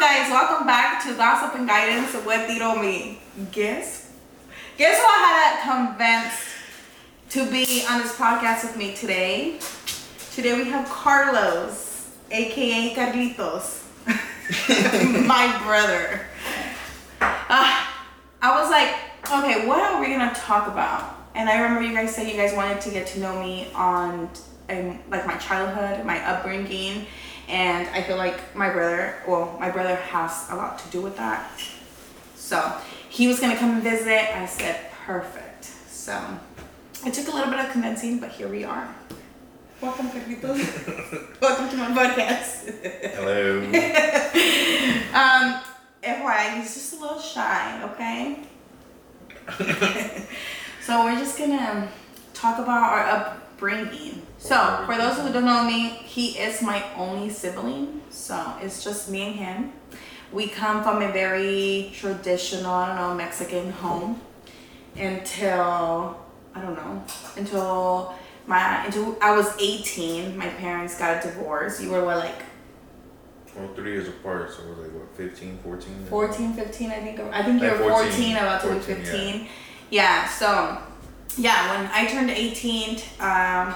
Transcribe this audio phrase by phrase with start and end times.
[0.00, 3.18] guys, welcome back to Gossip and Guidance with Tito Me.
[3.50, 4.12] Guess?
[4.76, 6.46] Guess who I had convinced
[7.30, 9.58] to be on this podcast with me today?
[10.32, 13.86] Today we have Carlos, aka Carlitos,
[15.26, 16.20] my brother.
[17.20, 17.84] Uh,
[18.40, 18.94] I was like,
[19.24, 21.16] okay, what are we gonna talk about?
[21.34, 24.30] And I remember you guys said you guys wanted to get to know me on
[24.70, 27.06] um, like my childhood, my upbringing,
[27.48, 31.16] and I feel like my brother, well, my brother has a lot to do with
[31.16, 31.50] that.
[32.34, 32.76] So
[33.08, 34.36] he was gonna come and visit.
[34.36, 35.64] I said, perfect.
[35.64, 36.22] So
[37.06, 38.94] it took a little bit of convincing, but here we are.
[39.80, 41.40] Welcome, Carlitos.
[41.40, 42.74] Welcome to my podcast.
[43.14, 43.60] Hello.
[45.14, 45.62] um,
[46.02, 48.40] FYI, he's just a little shy, okay?
[50.82, 51.88] so we're just gonna
[52.34, 54.22] talk about our upbringing.
[54.38, 58.02] So for those who don't know me, he is my only sibling.
[58.10, 59.72] So it's just me and him.
[60.32, 64.20] We come from a very traditional, I don't know, Mexican home
[64.96, 66.18] until
[66.54, 67.04] I don't know
[67.36, 68.14] until
[68.46, 70.36] my until I was 18.
[70.36, 71.80] My parents got a divorce.
[71.80, 72.42] You were what like
[73.56, 76.06] Well, three years apart, so it was like what, 15, 14?
[76.08, 77.20] 14, 15, I think.
[77.20, 79.48] I think you Like were 14, 14, about to be 14, 15.
[79.90, 80.28] Yeah.
[80.28, 80.78] so
[81.36, 83.74] yeah, when I turned 18, um,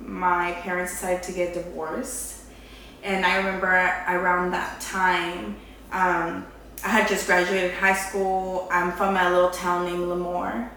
[0.00, 2.42] my parents decided to get divorced.
[3.02, 5.56] And I remember around that time,
[5.92, 6.46] um,
[6.84, 8.68] I had just graduated high school.
[8.70, 10.68] I'm from a little town named Lemoore.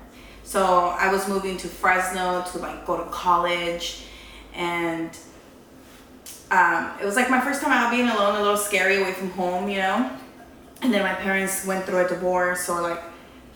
[0.44, 4.06] So I was moving to Fresno to like go to college.
[4.54, 5.18] And
[6.52, 9.30] um, it was like my first time out being alone, a little scary away from
[9.32, 10.12] home, you know?
[10.82, 13.02] And then my parents went through a divorce, so like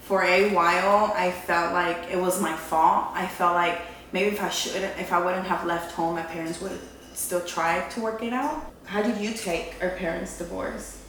[0.02, 3.08] for a while, I felt like it was my fault.
[3.14, 3.82] I felt like
[4.14, 6.80] maybe if I shouldn't, if I wouldn't have left home, my parents would
[7.14, 8.72] still try to work it out.
[8.86, 11.02] How did you take our parents' divorce?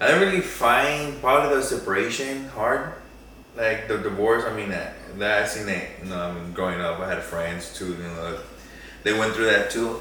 [0.00, 2.92] I didn't really find part of the separation hard.
[3.56, 6.80] Like the divorce, I mean, that, that I seen it, you know, I mean, growing
[6.80, 8.38] up, I had friends too, you know,
[9.02, 10.00] they went through that too.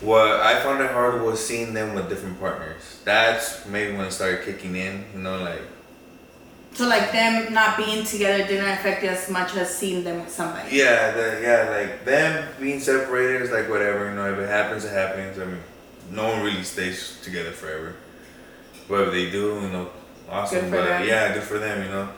[0.00, 3.00] What I found it hard was seeing them with different partners.
[3.04, 5.60] That's maybe when it started kicking in, you know, like,
[6.74, 10.30] So like them not being together didn't affect you as much as seeing them with
[10.30, 10.76] somebody.
[10.76, 14.84] yeah, the, yeah, like them being separated is like whatever, you know, if it happens,
[14.84, 15.38] it happens.
[15.38, 15.58] I mean,
[16.10, 17.96] no one really stays together forever.
[18.88, 19.90] But if they do, you know,
[20.28, 20.70] awesome.
[20.70, 21.08] But uh, them.
[21.08, 22.08] yeah, good for them, you know.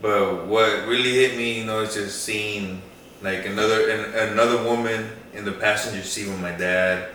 [0.00, 2.82] But what really hit me, you know, is just seeing
[3.20, 7.08] like another an, another woman in the passenger seat with my dad.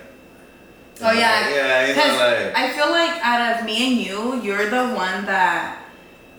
[1.01, 1.49] Oh yeah.
[1.49, 5.25] Yeah, you know, like I feel like out of me and you, you're the one
[5.25, 5.86] that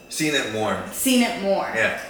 [0.08, 0.82] seeing it more.
[0.92, 1.70] seen it more.
[1.74, 2.00] Yeah.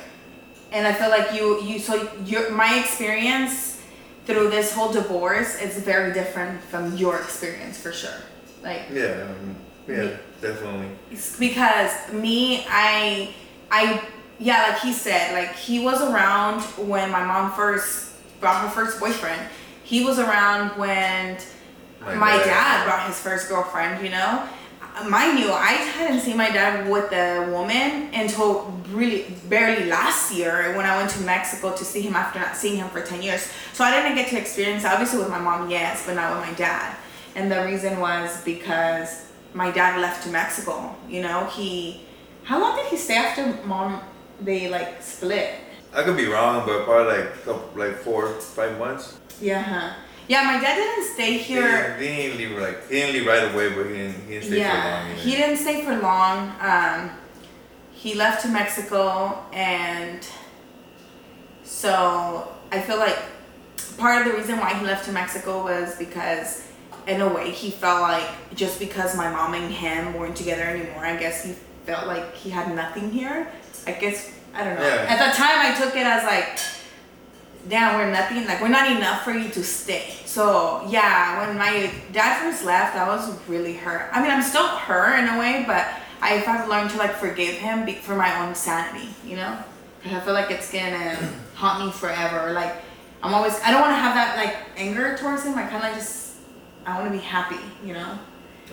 [0.72, 3.80] and I feel like you you so your my experience
[4.26, 8.20] through this whole divorce is very different from your experience for sure.
[8.62, 9.26] Like Yeah.
[9.28, 9.56] um,
[9.88, 10.90] yeah, definitely.
[11.38, 13.34] because me I
[13.70, 14.02] I
[14.38, 16.60] yeah like he said like he was around
[16.92, 19.40] when my mom first brought her first boyfriend.
[19.84, 21.38] He was around when
[22.02, 22.44] My my, dad.
[22.44, 22.84] dad.
[22.84, 24.04] brought his first girlfriend.
[24.04, 24.46] You know.
[25.06, 30.76] Mind you, I hadn't seen my dad with a woman until really barely last year
[30.76, 33.48] when I went to Mexico to see him after not seeing him for 10 years.
[33.72, 36.54] So I didn't get to experience, obviously with my mom, yes, but not with my
[36.54, 36.96] dad.
[37.36, 40.96] And the reason was because my dad left to Mexico.
[41.08, 42.02] You know, he,
[42.42, 44.00] how long did he stay after mom,
[44.40, 45.54] they like split?
[45.94, 49.18] I could be wrong, but probably like like four, five months.
[49.40, 49.94] Yeah, huh?
[50.28, 51.96] Yeah, my dad didn't stay here.
[51.98, 54.44] didn't, he didn't leave like he didn't leave right away, but he didn't, he didn't
[54.44, 55.10] stay yeah, for long.
[55.10, 55.20] Either.
[55.22, 56.52] he didn't stay for long.
[56.60, 57.10] Um,
[57.92, 60.26] he left to Mexico, and
[61.64, 63.18] so I feel like
[63.96, 66.68] part of the reason why he left to Mexico was because,
[67.06, 71.06] in a way, he felt like just because my mom and him weren't together anymore,
[71.06, 71.54] I guess he
[71.86, 73.50] felt like he had nothing here.
[73.86, 74.82] I guess I don't know.
[74.82, 75.06] Yeah.
[75.08, 76.58] At the time, I took it as like
[77.68, 80.14] damn, we're nothing, like we're not enough for you to stay.
[80.24, 84.10] So yeah, when my dad first left, I was really hurt.
[84.12, 85.86] I mean, I'm still hurt in a way, but
[86.20, 89.58] I've I've learned to like forgive him be- for my own sanity, you know?
[90.02, 91.16] Because I feel like it's gonna
[91.54, 92.52] haunt me forever.
[92.52, 92.74] Like
[93.22, 95.56] I'm always, I don't want to have that like anger towards him.
[95.56, 96.36] I kind of just,
[96.86, 98.18] I want to be happy, you know?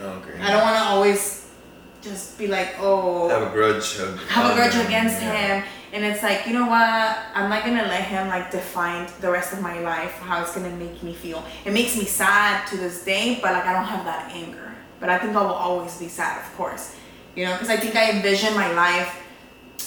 [0.01, 0.39] Oh, okay.
[0.39, 1.49] I don't want to always
[2.01, 3.97] just be like, oh, have a grudge.
[3.97, 5.61] Of, have a grudge against yeah.
[5.61, 7.17] him and it's like you know what?
[7.33, 10.75] I'm not gonna let him like define the rest of my life how it's gonna
[10.75, 11.43] make me feel.
[11.63, 14.75] It makes me sad to this day but like i don't have that anger.
[14.99, 16.95] But i think i will always be sad of course.
[17.35, 19.23] You know because i think i envision my life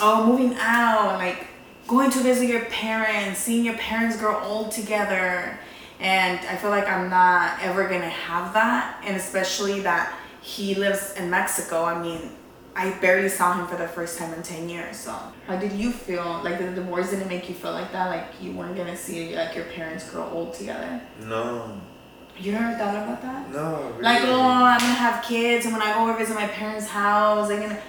[0.01, 1.47] oh moving out like
[1.87, 5.59] going to visit your parents seeing your parents grow old together.
[6.01, 8.99] And i feel like i'm not ever gonna have that.
[9.05, 11.85] And especially that he lives in Mexico.
[11.85, 12.31] I mean,
[12.79, 14.97] I barely saw him for the first time in 10 years.
[14.97, 15.13] So,
[15.49, 16.41] how did you feel?
[16.45, 18.07] Like, the divorce didn't make you feel like that?
[18.09, 21.01] Like, you weren't gonna see, like, your parents grow old together?
[21.25, 21.81] No.
[22.39, 23.51] You never thought about that?
[23.51, 23.91] No.
[23.91, 24.03] Really.
[24.05, 27.51] Like, oh, I'm gonna have kids, and when I go over visit my parents' house,
[27.51, 27.83] I'm gonna.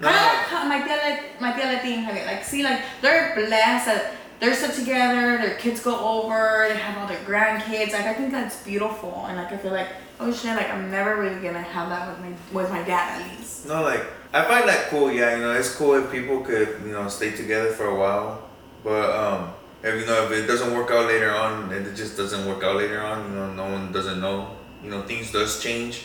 [0.00, 0.08] No.
[0.10, 4.12] Kind of like my tía, like, my tía Latina, like, see, like, they're blessed that
[4.38, 7.92] they're still together, their kids go over, they have all their grandkids.
[7.92, 9.88] Like, I think that's beautiful, and, like, I feel like,
[10.18, 13.28] oh shit, like, I'm never really gonna have that with my, with my dad, at
[13.30, 13.49] least.
[13.66, 15.12] No, like I find that cool.
[15.12, 18.48] Yeah, you know, it's cool if people could, you know, stay together for a while.
[18.82, 19.52] But um,
[19.82, 22.62] if you know, if it doesn't work out later on, and it just doesn't work
[22.62, 24.56] out later on, you know, no one doesn't know.
[24.82, 26.04] You know, things does change.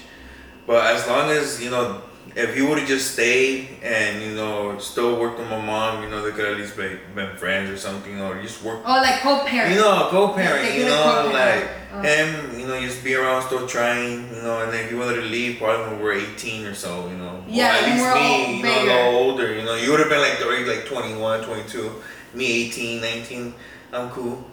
[0.68, 2.02] But as long as you know,
[2.36, 6.10] if he would have just stayed and you know still worked with my mom, you
[6.10, 8.82] know, they could at least be, been friends or something, or just work.
[8.86, 9.74] Oh, like co-parent.
[9.74, 10.64] You know, co-parent.
[10.66, 12.02] Yeah, you know, like Oh.
[12.02, 12.60] him.
[12.60, 14.28] You know, just be around, still trying.
[14.36, 16.74] You know, and then if he wanted to leave, probably when we were eighteen or
[16.76, 17.08] so.
[17.08, 18.58] You know, Yeah, or at least me.
[18.58, 19.56] You know, a little older.
[19.56, 21.90] You know, you would have been like already like 21, 22.
[22.34, 23.54] Me 18, 19.
[23.94, 24.44] I'm cool.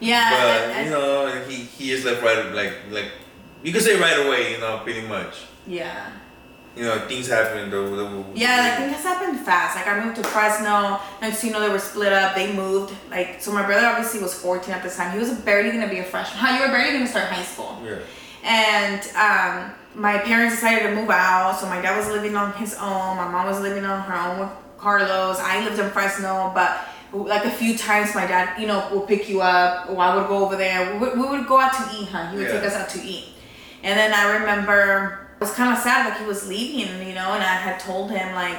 [0.00, 0.30] Yeah.
[0.72, 3.10] But you know, he he just left right like like
[3.62, 4.52] you could say right away.
[4.52, 5.44] You know, pretty much.
[5.66, 6.08] yeah.
[6.78, 7.70] You know, things happen.
[7.70, 9.74] The, the, Yeah, like things happened fast.
[9.74, 11.00] Like I moved to Fresno.
[11.20, 12.36] Next you know, they were split up.
[12.36, 12.94] They moved.
[13.10, 15.12] Like so, my brother obviously was 14 at the time.
[15.12, 16.38] He was barely gonna be a freshman.
[16.38, 17.82] Huh, you were barely gonna start high school.
[17.84, 17.98] Yeah.
[18.44, 21.58] And um, my parents decided to move out.
[21.58, 23.16] So my dad was living on his own.
[23.16, 25.40] My mom was living on her own with Carlos.
[25.40, 26.78] I lived in Fresno, but
[27.12, 29.90] like a few times my dad, you know, would pick you up.
[29.90, 30.96] Or I would go over there.
[30.96, 32.30] We, we would go out to eat, huh?
[32.30, 33.30] He would take us out to eat.
[33.82, 37.32] And then I remember I was kind of sad, like he was leaving, you know,
[37.32, 38.58] and I had told him like,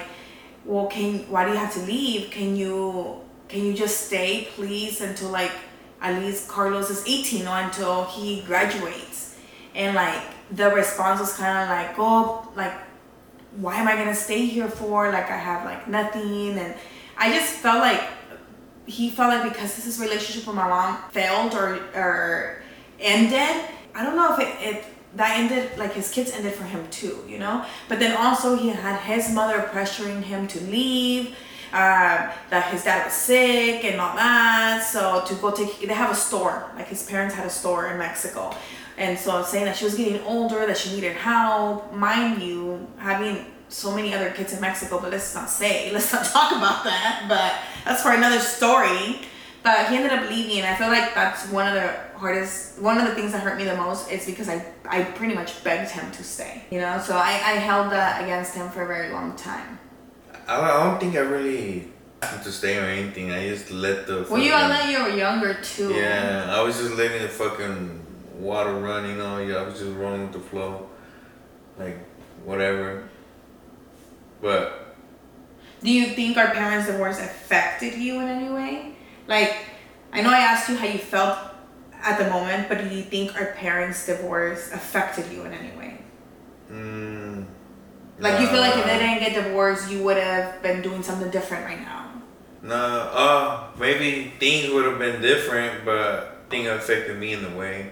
[0.64, 2.31] well, can why do you have to leave?
[2.31, 5.52] Can you can you just stay, please, until like
[6.02, 9.36] at least Carlos is 18 or until he graduates?
[9.76, 10.22] And like
[10.52, 12.74] the response was kind of like, oh, like
[13.58, 15.12] why am I gonna stay here for?
[15.12, 16.75] Like I have like nothing, and
[17.18, 18.02] I just felt like
[18.86, 22.62] he felt like because this his relationship with my mom failed or or
[23.00, 23.66] ended.
[23.94, 27.24] I don't know if it if that ended like his kids ended for him too,
[27.28, 27.66] you know.
[27.88, 31.36] But then also he had his mother pressuring him to leave.
[31.72, 36.10] Uh, that his dad was sick and all that, so to go take they have
[36.10, 38.52] a store like his parents had a store in Mexico,
[38.98, 41.94] and so saying that she was getting older, that she needed help.
[41.94, 46.26] Mind you, having so many other kids in Mexico, but let's not say, let's not
[46.26, 47.26] talk about that.
[47.30, 47.54] But
[47.86, 49.22] that's for another story.
[49.62, 50.64] But he ended up leaving.
[50.64, 53.63] I feel like that's one of the hardest, one of the things that hurt me
[53.63, 56.63] the most is because I, I pretty much begged him to stay.
[56.69, 59.80] You know, so I, I held that against him for a very long time.
[60.48, 61.88] I, I don't think I really
[62.21, 63.31] asked him to stay or anything.
[63.31, 64.27] I just let the.
[64.30, 65.94] Well, you all that you were younger too.
[65.94, 68.06] Yeah, I was just letting the fucking
[68.36, 69.38] water run, you know.
[69.39, 70.89] Yeah, I was just rolling with the flow,
[71.77, 71.98] like
[72.45, 73.07] whatever.
[74.42, 74.95] But
[75.81, 78.95] Do you think our parents' divorce affected you in any way?
[79.27, 79.56] Like,
[80.12, 81.38] I know I asked you how you felt
[82.01, 85.98] at the moment, but do you think our parents' divorce affected you in any way?
[86.72, 87.46] mm,
[88.19, 91.30] Like, you feel like if they didn't get divorced, you would have been doing something
[91.30, 92.07] different right now.
[92.62, 97.92] No, uh, maybe things would have been different, but things affected me in a way.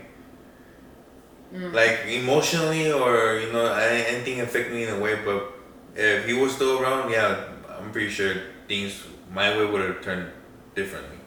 [1.53, 1.73] Mm.
[1.73, 5.15] Like emotionally, or you know, anything affected me in a way.
[5.23, 5.53] But
[5.95, 7.45] if he was still around, yeah,
[7.79, 8.35] I'm pretty sure
[8.67, 10.29] things my way would have turned
[10.75, 11.17] differently,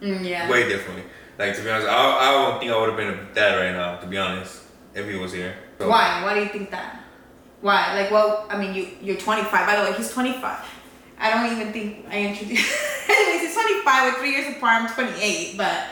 [0.00, 0.50] Mm, yeah.
[0.50, 1.04] way differently.
[1.40, 3.72] Like to be honest, I, I don't think I would have been a dad right
[3.72, 3.96] now.
[3.96, 4.62] To be honest,
[4.94, 5.54] if he was here.
[5.78, 6.22] So- Why?
[6.22, 7.00] Why do you think that?
[7.62, 7.98] Why?
[7.98, 9.50] Like, well, I mean, you you're 25.
[9.50, 10.58] By the way, he's 25.
[11.18, 12.70] I don't even think I introduced.
[13.08, 14.12] Anyways, he's 25.
[14.12, 14.82] We're three years apart.
[14.82, 15.56] I'm 28.
[15.56, 15.84] But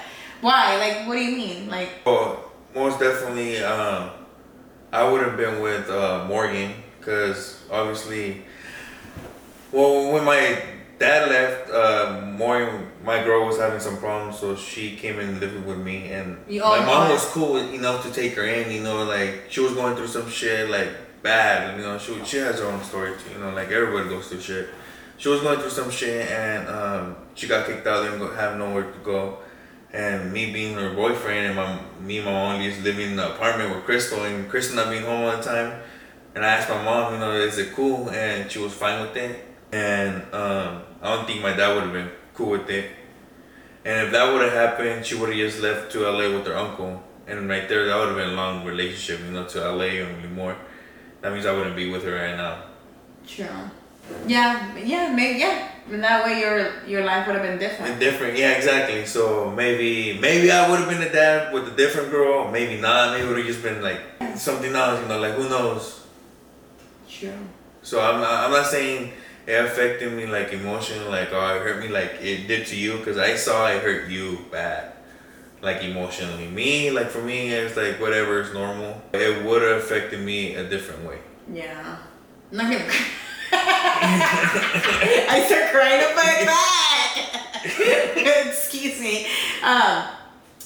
[0.42, 0.76] why?
[0.76, 1.70] Like, what do you mean?
[1.70, 4.10] Like, Well, most definitely, um,
[4.92, 8.44] I would have been with uh, Morgan because obviously,
[9.72, 10.62] well, when my
[10.98, 15.64] dad left, uh, Morgan, my girl was having some problems, so she came in living
[15.66, 18.70] with me, and You my mom was cool enough to take her in.
[18.70, 20.90] You know, like she was going through some shit, like
[21.22, 21.78] bad.
[21.78, 23.32] You know, she she has her own story too.
[23.34, 24.68] You know, like everybody goes through shit.
[25.16, 28.84] She was going through some shit, and um, she got kicked out, didn't have nowhere
[28.84, 29.38] to go
[29.92, 33.34] and me being her boyfriend and my me and my mom just living in the
[33.34, 35.80] apartment with Crystal and Crystal not being home all the time.
[36.34, 38.10] And I asked my mom, you know, is it cool?
[38.10, 39.44] And she was fine with it.
[39.72, 42.90] And um, I don't think my dad would have been cool with it.
[43.84, 46.56] And if that would have happened, she would have just left to LA with her
[46.56, 47.02] uncle.
[47.26, 50.28] And right there, that would have been a long relationship, you know, to LA or
[50.34, 50.56] more.
[51.20, 52.62] That means I wouldn't be with her right now.
[53.26, 53.46] true.
[54.26, 55.68] Yeah, yeah, maybe, yeah.
[55.92, 58.00] And that way your your life would have been And different.
[58.00, 59.04] different, yeah, exactly.
[59.04, 62.50] So maybe maybe I would have been a dad with a different girl.
[62.50, 63.12] Maybe not.
[63.12, 64.00] Maybe it would have just been like
[64.36, 65.00] something else.
[65.02, 66.04] You know, like who knows?
[67.08, 67.36] True.
[67.82, 69.12] So I'm not, I'm not saying
[69.48, 72.98] it affected me like emotionally, like oh it hurt me like it did to you,
[72.98, 74.92] because I saw it hurt you bad,
[75.62, 76.48] like emotionally.
[76.48, 79.00] Me, like for me, it's like whatever is normal.
[79.14, 81.18] It would have affected me a different way.
[81.50, 81.96] Yeah.
[82.50, 82.84] I'm not gonna.
[85.30, 86.86] I start crying on my back.
[88.46, 89.24] Excuse me.
[89.62, 90.04] Um,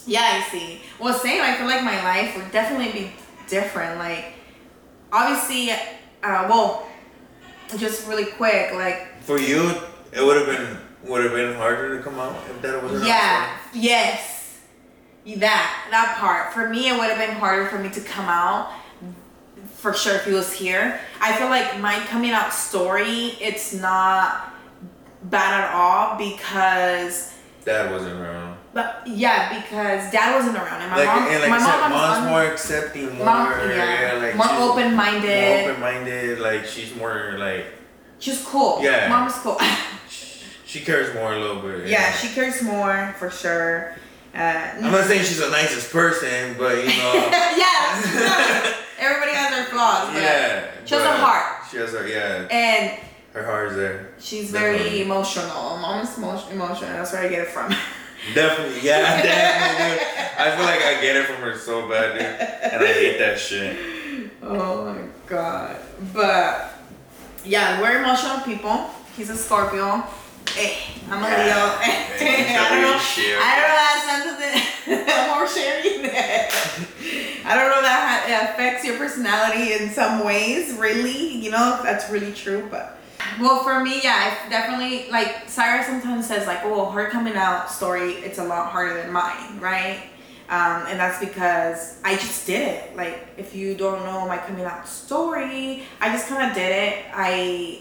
[0.07, 0.81] yeah, I see.
[0.99, 1.41] Well, same.
[1.41, 3.13] I feel like my life would definitely be
[3.49, 3.99] different.
[3.99, 4.33] Like,
[5.13, 6.89] obviously, uh, well,
[7.79, 9.21] just really quick, like.
[9.23, 9.75] For you,
[10.13, 13.07] it would have been would have been harder to come out if that wasn't.
[13.07, 13.59] Yeah.
[13.75, 14.61] Yes.
[15.37, 18.73] That that part for me, it would have been harder for me to come out
[19.77, 21.01] for sure if he was here.
[21.21, 24.55] I feel like my coming out story, it's not
[25.25, 27.33] bad at all because
[27.65, 28.59] Dad wasn't around.
[28.75, 32.29] But yeah, because dad wasn't around and my like mom and like my mom mom's
[32.29, 35.63] more accepting, more mom, yeah, yeah, like more open minded.
[35.65, 37.67] More open minded, like she's more like
[38.23, 38.79] She's cool.
[38.81, 39.09] Yeah.
[39.09, 39.59] Mom's cool.
[40.65, 41.89] she cares more a little bit.
[41.89, 43.97] yeah, she cares more for sure.
[44.33, 44.39] Uh,
[44.77, 47.13] I'm not saying she's the nicest person, but you know.
[47.59, 50.11] yeah, everybody has their flaws.
[50.15, 50.71] But yeah.
[50.85, 51.65] she has a heart.
[51.69, 52.47] She has a yeah.
[52.49, 53.01] And
[53.33, 54.13] Her heart is there.
[54.21, 55.03] she's very Definitely.
[55.03, 55.79] emotional.
[55.79, 56.93] Mom's emo- emotional.
[56.93, 57.75] That's where I get it from.
[58.35, 60.09] Definitely, yeah, definitely, dude.
[60.39, 62.23] I feel like I get it from her so bad, dude,
[62.73, 63.77] and I hate that shit.
[64.43, 65.77] oh my god.
[66.15, 66.75] But
[67.45, 68.91] yeah, we're emotional people.
[69.17, 70.05] He's a Scorpio.
[70.51, 70.79] Hey,
[71.11, 71.37] I'm a Leo.
[71.37, 71.79] Yeah.
[72.61, 72.99] I don't know.
[72.99, 73.39] Share.
[73.41, 74.69] I don't know that
[75.33, 76.51] I'm more sharing that.
[77.45, 81.37] I don't know that it affects your personality in some ways, really.
[81.37, 82.99] You know, that's really true, but.
[83.41, 87.71] Well, for me, yeah, I definitely like Sarah sometimes says like, "Oh, her coming out
[87.71, 90.05] story, it's a lot harder than mine, right?"
[90.53, 92.95] Um, and that's because I just did it.
[92.95, 97.07] Like, if you don't know my coming out story, I just kind of did it.
[97.15, 97.81] I,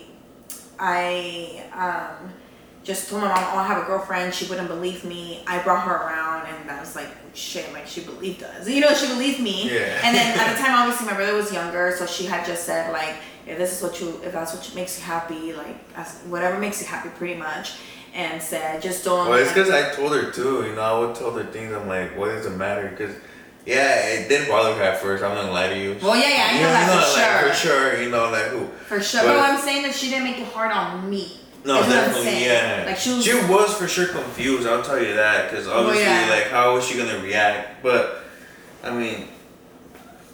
[0.79, 2.31] I um,
[2.85, 5.43] just told my mom, "Oh, I have a girlfriend." She wouldn't believe me.
[5.47, 8.69] I brought her around, and I was like, "Shit!" Like she believed us.
[8.69, 9.69] You know, she believed me.
[9.69, 9.99] Yeah.
[10.03, 12.93] And then at the time, obviously, my brother was younger, so she had just said
[12.93, 13.15] like,
[13.47, 16.81] "If this is what you, if that's what makes you happy, like, as, whatever makes
[16.81, 17.73] you happy, pretty much."
[18.13, 20.65] And said, "Just don't." Well, it's because I told her too.
[20.67, 21.71] You know, I would tell her things.
[21.73, 22.89] I'm like, what does it matter?
[22.89, 23.15] Because,
[23.65, 25.23] yeah, it didn't bother her at first.
[25.23, 25.95] I'm not gonna lie to you.
[26.01, 27.79] Well, yeah, yeah, I You know that for like, sure.
[27.79, 28.03] for sure.
[28.03, 28.67] You know, like who?
[28.87, 29.21] For sure.
[29.23, 31.37] But- But I'm saying that she didn't make it hard on me.
[31.63, 32.83] No, Is definitely, yeah.
[32.87, 34.67] Like, she was- she was for sure confused.
[34.67, 36.27] I'll tell you that because obviously, yeah.
[36.29, 37.83] like, how was she gonna react?
[37.83, 38.23] But,
[38.83, 39.27] I mean,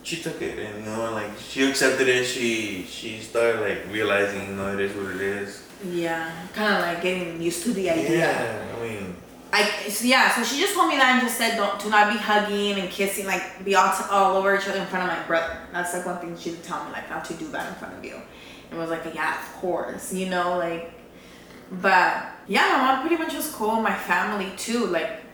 [0.08, 2.24] she took it, and you know, like, she accepted it.
[2.24, 5.68] She she started like realizing, you know, it is what it is.
[5.84, 8.20] Yeah, kind of like getting used to the idea.
[8.20, 9.16] Yeah, I mean,
[9.52, 12.14] I so yeah, so she just told me that and just said don't do not
[12.14, 15.22] be hugging and kissing like be all, all over each other in front of my
[15.28, 15.58] brother.
[15.74, 17.94] That's like one thing she would tell me like not to do that in front
[17.98, 18.16] of you.
[18.72, 20.94] And was like yeah, of course, you know like.
[21.70, 23.76] But yeah, my mom pretty much was cool.
[23.76, 25.26] With my family too, like.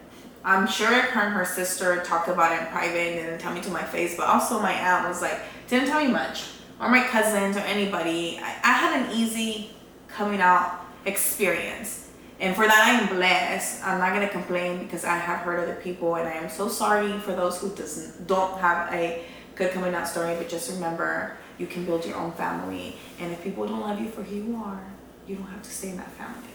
[0.45, 3.61] I'm sure her and her sister talked about it in private and didn't tell me
[3.61, 6.45] to my face, but also my aunt was like, didn't tell me much.
[6.81, 8.39] Or my cousins or anybody.
[8.41, 9.71] I, I had an easy
[10.09, 12.09] coming out experience.
[12.39, 13.85] And for that, I am blessed.
[13.85, 17.17] I'm not gonna complain because I have heard other people, and I am so sorry
[17.19, 19.23] for those who doesn't don't have a
[19.55, 20.35] good coming out story.
[20.35, 24.09] But just remember, you can build your own family, and if people don't love you
[24.09, 24.83] for who you are,
[25.25, 26.49] you don't have to stay in that family.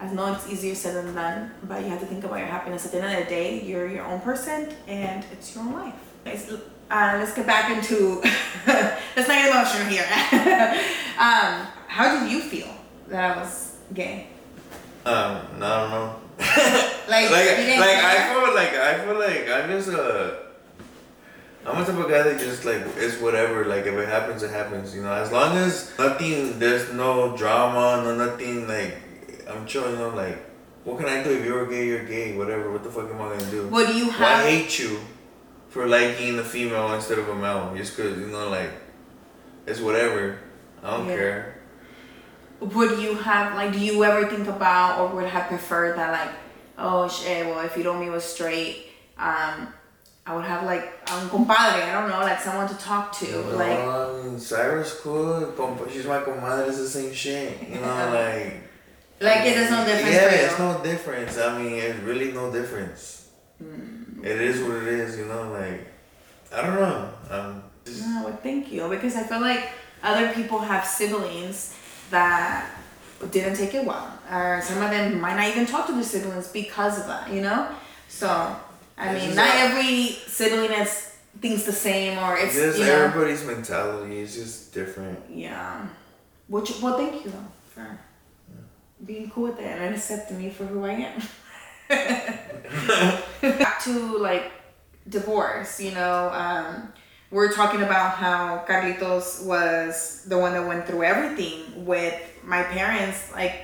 [0.00, 2.86] I know it's easier said than done, but you have to think about your happiness.
[2.86, 5.94] At the end of the day, you're your own person, and it's your own life.
[6.90, 8.20] Uh, let's get back into.
[8.66, 10.02] let's not get emotional here.
[11.18, 12.68] um, how did you feel
[13.08, 14.26] that I was gay?
[15.04, 16.16] um, no, I don't know.
[17.10, 17.98] Like, like, like?
[18.04, 20.46] I feel like I feel like I'm just a.
[21.66, 23.64] I'm a type of guy that just like it's whatever.
[23.64, 24.94] Like if it happens, it happens.
[24.94, 28.68] You know, as long as nothing, there's no drama, no nothing.
[28.68, 28.96] Like
[29.50, 29.90] I'm chill.
[29.90, 30.38] You know, like
[30.84, 31.86] what can I do if you're gay?
[31.86, 32.36] You're gay.
[32.36, 32.70] Whatever.
[32.72, 33.68] What the fuck am I gonna do?
[33.68, 34.44] What do you Well, have?
[34.46, 34.98] I hate you
[35.68, 37.72] for liking a female instead of a male.
[37.76, 38.70] Just cause you know, like
[39.66, 40.38] it's whatever.
[40.82, 41.14] I don't Yeah.
[41.16, 41.54] care.
[42.60, 43.72] would you have like?
[43.72, 46.34] Do you ever think about or would have preferred that like,
[46.78, 47.46] oh shit?
[47.46, 48.86] Well, if you don't me was straight,
[49.18, 49.68] um,
[50.26, 51.82] I would have like un compadre.
[51.82, 53.30] I don't know, like someone to talk to.
[53.30, 55.52] No, Like, Sarah's cool.
[55.90, 56.68] She's my comadre.
[56.68, 57.56] It's the same shit.
[57.68, 58.69] You know, like.
[59.20, 61.38] Like it is no difference Yeah, it's no difference.
[61.38, 63.28] I mean, it's really no difference.
[63.58, 64.24] Hmm.
[64.24, 65.18] It is what it is.
[65.18, 65.86] You know, like
[66.54, 67.08] I don't know.
[67.30, 68.88] Um, just- No, thank you.
[68.88, 69.68] Because I feel like
[70.02, 71.74] other people have siblings
[72.10, 72.66] that
[73.30, 76.48] didn't take it well, or some of them might not even talk to their siblings
[76.48, 77.30] because of that.
[77.30, 77.68] You know,
[78.08, 78.28] so
[78.98, 81.06] I This mean, not a- every sibling is
[81.40, 85.18] things the same or it's Just you know, everybody's mentality is just different.
[85.30, 85.86] yeah.
[86.48, 87.86] Which well, thank you though for
[89.04, 91.22] being cool with it and accepting me for who I am.
[93.58, 94.52] Back to like
[95.08, 96.92] divorce, you know, um,
[97.30, 103.32] we're talking about how Carlitos was the one that went through everything with my parents.
[103.32, 103.62] Like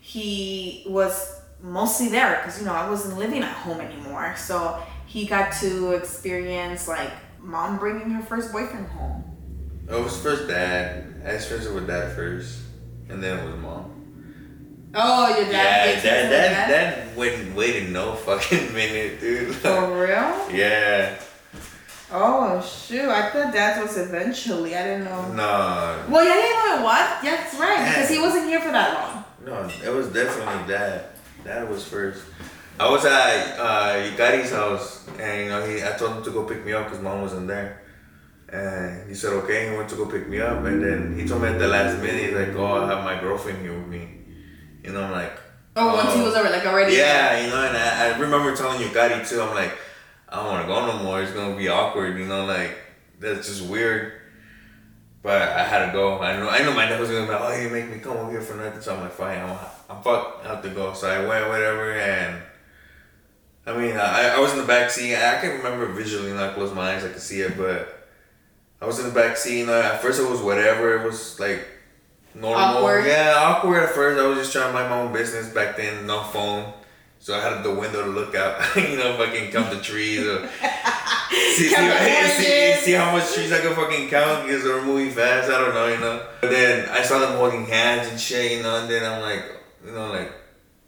[0.00, 5.26] he was mostly there because you know I wasn't living at home anymore, so he
[5.26, 9.24] got to experience like mom bringing her first boyfriend home.
[9.88, 11.22] It was first dad.
[11.24, 12.60] I was friends with dad first,
[13.08, 13.95] and then it was mom.
[14.98, 15.52] Oh, your dad.
[15.52, 16.68] yeah, that, dad, that?
[16.68, 19.54] dad wouldn't waited no fucking minute, dude.
[19.56, 20.50] For real?
[20.50, 21.18] yeah,
[22.10, 23.10] Oh shoot!
[23.10, 24.76] I thought that was eventually.
[24.76, 25.32] I didn't know.
[25.32, 27.24] no, Well, yeah, yeah, no, what?
[27.24, 27.88] Yeah, that's right.
[27.88, 29.24] Because he wasn't here for that long.
[29.44, 31.06] no, it was definitely dad.
[31.44, 32.22] Dad was first.
[32.78, 36.44] I was at uh, Yukari's house, and you know, he, I told him to go
[36.44, 37.82] pick me up because mom wasn't there.
[38.48, 40.64] And he said, okay, he went to go pick me up.
[40.64, 43.18] And then he told me at the last minute, he's like, oh, I have my
[43.20, 44.15] girlfriend here with me.
[44.86, 45.32] You know, I'm like,
[45.78, 46.24] Oh, once he oh.
[46.24, 46.96] was over, like already.
[46.96, 49.42] Yeah, you know, and I, I remember telling you Gotti too.
[49.42, 49.76] I'm like,
[50.26, 51.22] I don't want to go no more.
[51.22, 52.78] It's gonna be awkward, you know, like
[53.20, 54.14] that's just weird.
[55.22, 56.18] But I had to go.
[56.18, 58.16] I know, I know my dad was gonna be like, oh, you make me come
[58.16, 58.80] over here for nothing.
[58.80, 59.58] So I'm like, fine, I'm,
[59.90, 60.94] I'm fuck, I have to go.
[60.94, 62.42] So I went, whatever, and
[63.66, 65.14] I mean, I, I was in the back seat.
[65.14, 68.08] I can remember visually, not close my eyes, I could see it, but
[68.80, 69.58] I was in the back seat.
[69.58, 71.02] You know, at first it was whatever.
[71.02, 71.66] It was like
[72.40, 72.78] normal.
[72.78, 73.06] Awkward.
[73.06, 74.20] Yeah, awkward at first.
[74.20, 76.06] I was just trying to mind my own business back then.
[76.06, 76.72] No phone.
[77.18, 80.48] So I had the window to look out, you know, fucking count the trees or
[81.30, 84.82] see, see, the see, see how much trees I could fucking count because they were
[84.82, 85.50] moving fast.
[85.50, 86.24] I don't know, you know.
[86.40, 89.44] But then I saw them holding hands and shit, you know, and then I'm like,
[89.84, 90.30] you know, like,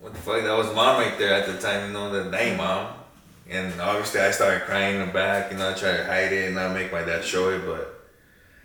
[0.00, 0.42] what the fuck?
[0.42, 2.94] That was mom right there at the time, you know, that dang mom.
[3.50, 6.46] And obviously I started crying in the back, you know, I tried to hide it
[6.46, 7.97] and not make my dad show it, but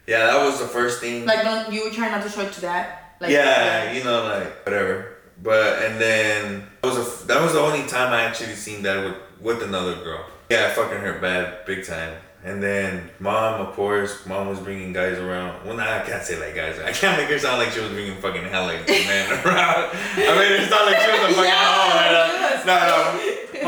[0.07, 1.25] yeah, that was the first thing.
[1.25, 2.87] Like, no, you were trying not to show it to dad.
[3.19, 5.09] Like, yeah, you know, like whatever.
[5.41, 9.03] But and then that was a, that was the only time I actually seen that
[9.03, 10.25] with with another girl.
[10.49, 12.15] Yeah, I fucking her bad, big time.
[12.45, 15.63] And then mom, of course, mom was bringing guys around.
[15.65, 16.77] Well, nah, I can't say like guys.
[16.79, 19.91] I can't make her sound like she was bringing fucking hell like man around.
[20.17, 22.65] I mean, it's not like she was a fucking Yeah, oh, yes.
[22.65, 23.19] no, no,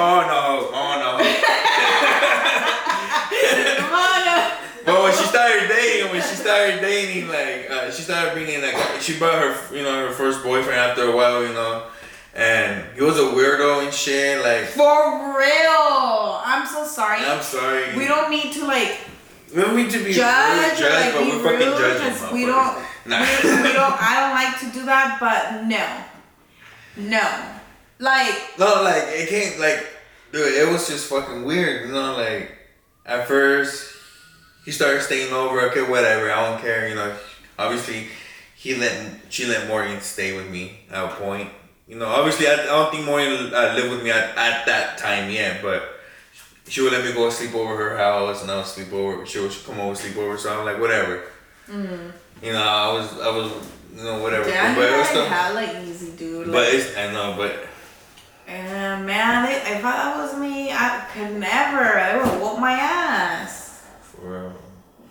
[0.01, 1.17] oh no, oh no.
[3.77, 4.34] Come on.
[4.85, 8.75] But when she started dating, when she started dating, like uh, she started bringing like
[9.01, 11.87] she brought her, you know, her first boyfriend after a while, you know,
[12.35, 14.43] and he was a weirdo and shit.
[14.43, 16.41] Like, For real.
[16.45, 17.19] I'm so sorry.
[17.25, 18.99] I'm sorry, we don't need to like
[19.55, 22.17] we don't need to be judge, rude, judge, like but we're fucking rude, judging.
[22.19, 23.19] 'cause we don't, Nah.
[23.43, 23.95] we, we don't.
[24.01, 27.45] I don't like to do that, but no, no,
[27.99, 29.85] like no, like it can't like,
[30.31, 30.53] dude.
[30.53, 32.15] It was just fucking weird, you know.
[32.17, 32.51] Like
[33.05, 33.94] at first,
[34.65, 35.61] he started staying over.
[35.69, 36.31] Okay, whatever.
[36.31, 37.15] I don't care, you know.
[37.57, 38.07] Obviously,
[38.55, 41.49] he let she let Morgan stay with me at a point.
[41.87, 44.97] You know, obviously, I, I don't think Morgan uh, lived with me at, at that
[44.97, 45.99] time yet, but
[46.67, 49.23] she would let me go sleep over her house, and I would sleep over.
[49.25, 51.23] She would come over sleep over, so I'm like, whatever.
[51.69, 53.51] You know, I was, I was,
[53.95, 54.49] you know, whatever.
[54.49, 56.47] Dad but it was had still, hella easy, dude.
[56.47, 57.67] but Like, it's, I know, but
[58.47, 61.99] and man, if that was me, I could never.
[61.99, 63.64] I would whoop my ass.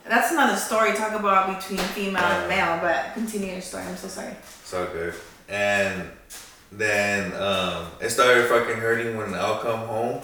[0.07, 0.93] That's another story.
[0.93, 3.85] Talk about between female and male, but continue your story.
[3.85, 4.33] I'm so sorry.
[4.33, 5.15] It's all good.
[5.49, 6.11] And
[6.71, 10.21] then um, it started fucking hurting when I'll come home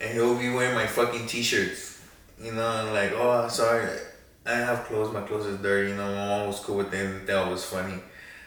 [0.00, 2.02] and he'll be wearing my fucking t-shirts.
[2.40, 3.88] You know, and like, oh, sorry,
[4.44, 5.14] I have clothes.
[5.14, 5.90] My clothes is dirty.
[5.90, 7.26] You know, my mom was cool with it.
[7.26, 7.94] That was funny.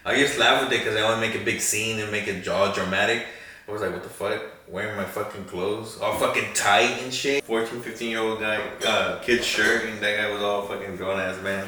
[0.03, 2.27] I just laugh with it because I want to make a big scene and make
[2.27, 3.25] it all dramatic.
[3.67, 4.43] I was like, what the fuck?
[4.67, 7.43] Wearing my fucking clothes, all fucking tight and shit.
[7.43, 11.19] 14, 15 year old guy, uh, kid shirt, and that guy was all fucking grown
[11.19, 11.67] ass man.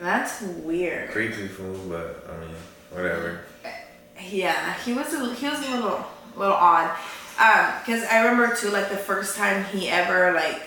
[0.00, 1.10] That's weird.
[1.10, 2.54] Creepy fool, but I mean,
[2.90, 3.40] whatever.
[4.28, 6.04] Yeah, he was a, he was a little
[6.36, 6.90] little odd.
[7.38, 10.62] Um, cause I remember too, like the first time he ever like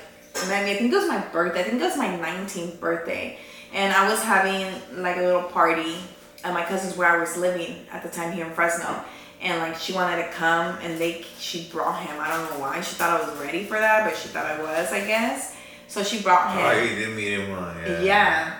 [0.47, 0.71] met me.
[0.71, 1.61] I think it was my birthday.
[1.61, 3.37] I think it was my 19th birthday,
[3.73, 4.65] and I was having
[5.01, 5.97] like a little party
[6.43, 9.03] at my cousin's where I was living at the time here in Fresno.
[9.41, 12.15] And like she wanted to come, and they she brought him.
[12.19, 12.81] I don't know why.
[12.81, 15.55] She thought I was ready for that, but she thought I was, I guess.
[15.87, 16.65] So she brought him.
[16.65, 17.73] Oh, you did meet him, huh?
[17.85, 18.01] Yeah.
[18.01, 18.53] Yeah,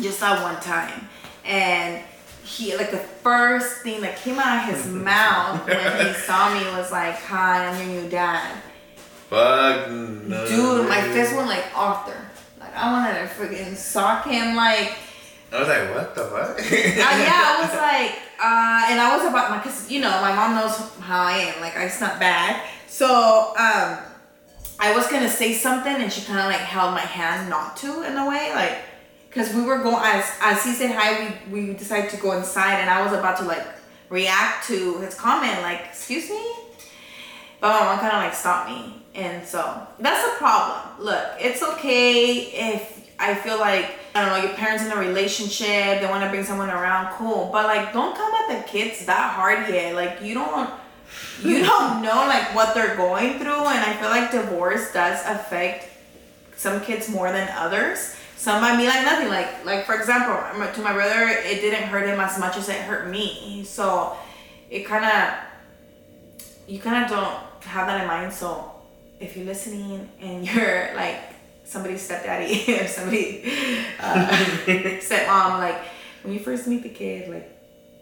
[0.00, 1.08] just that one time.
[1.44, 2.02] And
[2.44, 6.64] he, like, the first thing that came out of his mouth when he saw me
[6.76, 8.56] was like, "Hi, I'm your new dad."
[9.28, 10.46] Fuck no.
[10.46, 12.16] Dude, my fist went like Arthur.
[12.60, 14.54] Like I wanted to freaking sock him.
[14.54, 14.94] Like,
[15.52, 16.58] I was like, what the fuck?
[16.60, 17.74] uh, yeah, I was
[18.14, 21.32] like, uh, and I was about my, cause you know, my mom knows how I
[21.32, 21.60] am.
[21.60, 22.66] Like I snuck back.
[22.86, 23.98] So, um,
[24.78, 28.02] I was gonna say something and she kind of like held my hand not to
[28.02, 28.78] in a way, like,
[29.30, 32.80] cause we were going as as he said hi, we we decided to go inside
[32.80, 33.66] and I was about to like
[34.10, 36.52] react to his comment, like, excuse me,
[37.60, 41.04] but my mom kind of like stopped me, and so that's a problem.
[41.04, 46.00] Look, it's okay if I feel like I don't know your parents in a relationship,
[46.00, 49.32] they want to bring someone around, cool, but like don't come at the kids that
[49.32, 49.94] hard yet.
[49.94, 50.70] Like you don't
[51.42, 53.66] you don't know like what they're going through.
[53.66, 55.88] And i feel like divorce does affect
[56.56, 58.16] some kids more than others.
[58.36, 59.28] Some might be like nothing.
[59.28, 62.76] Like like for example to my brother it didn't hurt him as much as it
[62.76, 63.64] hurt me.
[63.64, 64.16] So
[64.70, 65.34] it kind of
[66.66, 68.32] you kind of don't have that in mind.
[68.32, 68.72] So
[69.20, 71.35] if you're listening and you're like
[71.66, 73.42] somebody's stepdaddy or somebody
[74.00, 74.26] uh,
[75.00, 75.78] stepmom like
[76.22, 77.56] when you first meet the kid like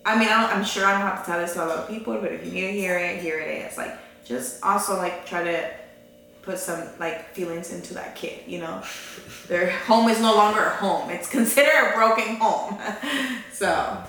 [0.07, 1.89] I mean, I am sure I don't have to tell this to a lot of
[1.89, 3.49] people, but if you need to hear it, hear it.
[3.63, 5.71] It's like just also like try to
[6.43, 8.41] put some like feelings into that kid.
[8.47, 8.83] You know,
[9.49, 12.79] their home is no longer a home; it's considered a broken home.
[13.53, 14.03] so,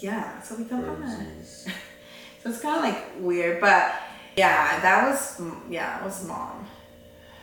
[0.00, 1.26] yeah, so we come from that.
[1.44, 3.94] so it's kind of like weird, but
[4.36, 6.66] yeah, that was yeah, it was mom.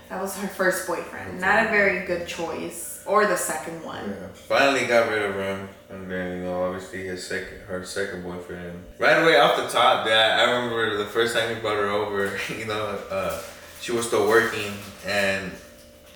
[0.10, 1.40] That was her first boyfriend.
[1.40, 4.10] Not a very good choice, or the second one.
[4.10, 4.28] Yeah.
[4.34, 5.70] Finally got rid of him.
[5.90, 8.84] And then you know, obviously his second, her second boyfriend.
[8.98, 12.38] Right away off the top, that I remember the first time he brought her over.
[12.58, 13.40] You know, uh,
[13.82, 14.74] she was still working,
[15.06, 15.52] and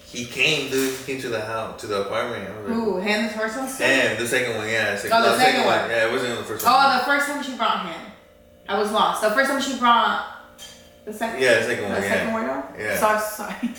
[0.07, 0.93] he came, dude.
[0.95, 2.49] He came to the house, to the apartment.
[2.67, 3.69] Like, him, the first one.
[3.81, 4.95] And the second one, yeah.
[4.95, 5.79] Second, oh, the no, second, second one.
[5.81, 5.89] one.
[5.89, 6.73] Yeah, it wasn't the first one.
[6.75, 8.01] Oh, the first time she brought him.
[8.67, 9.21] I was lost.
[9.21, 10.32] The first time she brought
[11.05, 11.41] the second.
[11.41, 11.93] Yeah, the second one.
[11.93, 12.13] The yeah.
[12.13, 12.63] second one.
[12.77, 12.97] Yeah.
[12.97, 13.69] Sorry, sorry.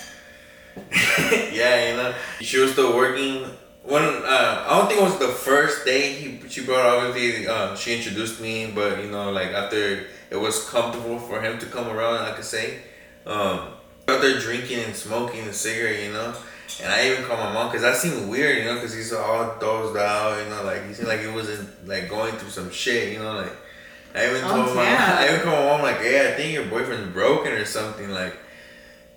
[1.53, 3.45] yeah, you know, she was still working
[3.85, 7.77] when uh, I don't think it was the first day he she brought obviously uh,
[7.77, 11.89] she introduced me, but you know like after it was comfortable for him to come
[11.89, 12.79] around, I could say,
[13.27, 13.69] um,
[14.09, 16.35] out there drinking and smoking a cigarette, you know.
[16.83, 19.59] And I even called my mom because that seemed weird, you know, because he's all
[19.61, 23.13] dozed out, you know, like he seemed like he wasn't like going through some shit,
[23.13, 23.53] you know, like.
[24.15, 26.67] I even told oh, my I even called my mom like, hey, I think your
[26.67, 28.37] boyfriend's broken or something, like,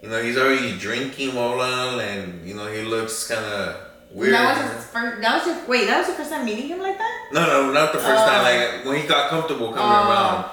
[0.02, 4.34] you know, he's already drinking, blah, and you know he looks kind of Weird.
[4.34, 5.22] That was his first.
[5.22, 5.88] That was your wait.
[5.88, 7.30] That was your first time meeting him like that.
[7.34, 8.44] No, no, not the first time.
[8.44, 10.52] Like when he got comfortable coming uh, around,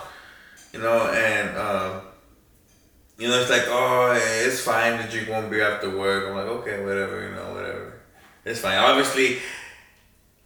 [0.73, 2.03] you know, and um,
[3.17, 4.13] you know, it's like, oh,
[4.45, 6.29] it's fine to drink one beer after work.
[6.29, 8.01] I'm like, okay, whatever, you know, whatever.
[8.45, 8.77] It's fine.
[8.77, 9.39] Obviously,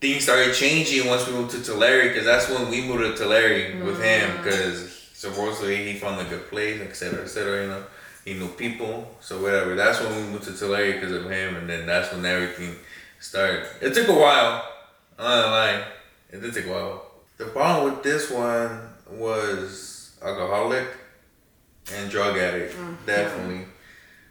[0.01, 3.73] things started changing once we moved to Tulare, because that's when we moved to Tulare
[3.73, 3.85] mm.
[3.85, 5.17] with him, because mm.
[5.17, 7.63] supposedly he found a good place, etc., etc.
[7.63, 7.85] You know,
[8.25, 9.75] he knew people, so whatever.
[9.75, 12.77] That's when we moved to Tulare because of him, and then that's when everything
[13.21, 13.67] started.
[13.81, 14.65] It took a while.
[15.19, 15.85] I'm not lying.
[16.31, 17.11] It did take a while.
[17.39, 18.81] The problem with this one
[19.11, 20.87] was alcoholic
[21.95, 23.07] and drug addict, mm-hmm.
[23.07, 23.65] definitely.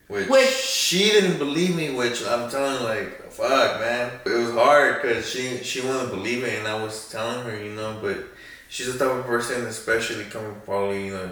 [0.07, 1.93] Which, which she didn't believe me.
[1.93, 4.19] Which I'm telling, like, fuck, man.
[4.25, 7.73] It was hard because she she wouldn't believe it, and I was telling her, you
[7.73, 7.99] know.
[8.01, 8.17] But
[8.67, 11.31] she's the type of person, especially coming probably, you know.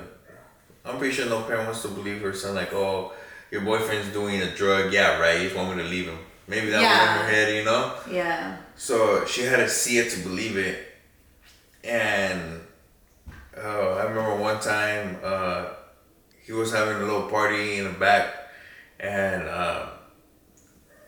[0.86, 3.14] I'm pretty sure no parent wants to believe her son, like, oh,
[3.50, 4.94] your boyfriend's doing a drug.
[4.94, 5.38] Yeah, right.
[5.38, 6.20] You just want me to leave him.
[6.48, 6.92] Maybe that yeah.
[6.92, 7.96] was in her head, you know?
[8.12, 8.58] Yeah.
[8.76, 10.78] So she had to see it to believe it.
[11.84, 12.62] And
[13.58, 15.70] oh, I remember one time uh,
[16.44, 18.34] he was having a little party in the back,
[19.00, 19.88] and uh,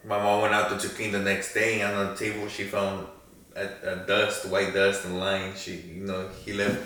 [0.07, 1.81] my mom went out there to clean the next day.
[1.81, 3.07] And on the table, she found
[3.55, 5.53] a, a dust, white dust, and line.
[5.55, 6.81] She, you know, he left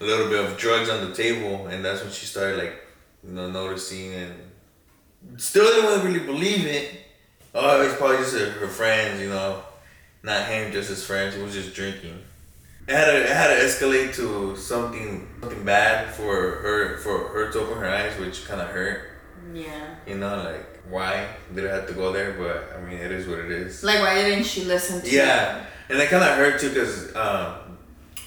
[0.00, 2.74] a little bit of drugs on the table, and that's when she started like,
[3.24, 4.34] you know, noticing and
[5.36, 7.00] still didn't really believe it
[7.54, 9.62] Oh, it's probably just her, friends, you know,
[10.22, 11.34] not him, just his friends.
[11.34, 12.22] He was just drinking.
[12.86, 17.50] It had to, it had to escalate to something something bad for her for her
[17.50, 19.10] to open her eyes, which kind of hurt.
[19.52, 19.96] Yeah.
[20.06, 22.32] You know, like why did I have to go there?
[22.32, 23.82] But I mean, it is what it is.
[23.82, 25.10] Like why didn't she listen to?
[25.10, 27.76] Yeah, and it kind of hurt too, cause um,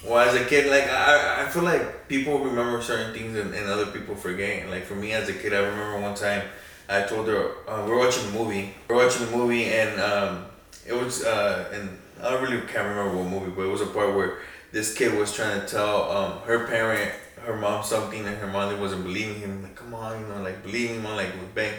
[0.06, 3.68] well, as a kid, like I, I feel like people remember certain things and, and
[3.68, 4.68] other people forget.
[4.68, 6.42] Like for me as a kid, I remember one time
[6.88, 8.74] I told her uh, we're watching a movie.
[8.88, 10.46] We're watching a movie, and um,
[10.86, 13.86] it was uh, and I don't really can't remember what movie, but it was a
[13.86, 14.38] part where
[14.72, 18.78] this kid was trying to tell um, her parent, her mom something, and her mom
[18.80, 19.62] wasn't believing him.
[19.62, 21.72] Like, come on, you know, like believe him, like bang.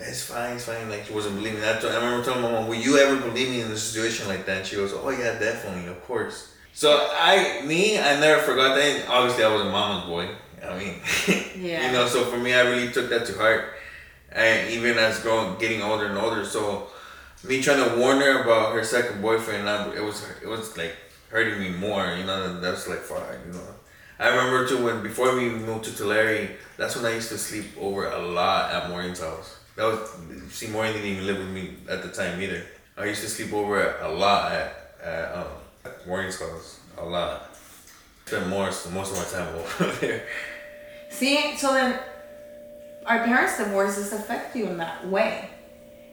[0.00, 0.88] It's fine, it's fine.
[0.88, 1.62] Like she wasn't believing.
[1.62, 4.46] I, I remember telling my mom, "Will you ever believe me in a situation like
[4.46, 8.76] that?" And she goes, "Oh yeah, definitely, of course." So I, me, I never forgot
[8.76, 9.08] that.
[9.08, 10.28] Obviously, I was a mama's boy.
[10.64, 11.00] I mean,
[11.58, 11.86] yeah.
[11.86, 12.06] you know.
[12.06, 13.74] So for me, I really took that to heart
[14.32, 16.88] and even as growing getting older and older so
[17.44, 20.94] me trying to warn her about her second boyfriend I, it was it was like
[21.30, 23.74] hurting me more you know that's like fine you know
[24.20, 27.66] I remember too when before we moved to Tulare, that's when I used to sleep
[27.78, 29.58] over a lot at Maureen's house.
[29.78, 30.10] That was
[30.50, 32.64] see Maureen didn't even live with me at the time either.
[32.96, 35.46] I used to sleep over a lot at, at um
[36.04, 37.54] Maureen's house a lot.
[38.26, 40.26] Spent most most of my time over there.
[41.10, 42.00] See, so then
[43.06, 45.48] our parents' divorces affect you in that way.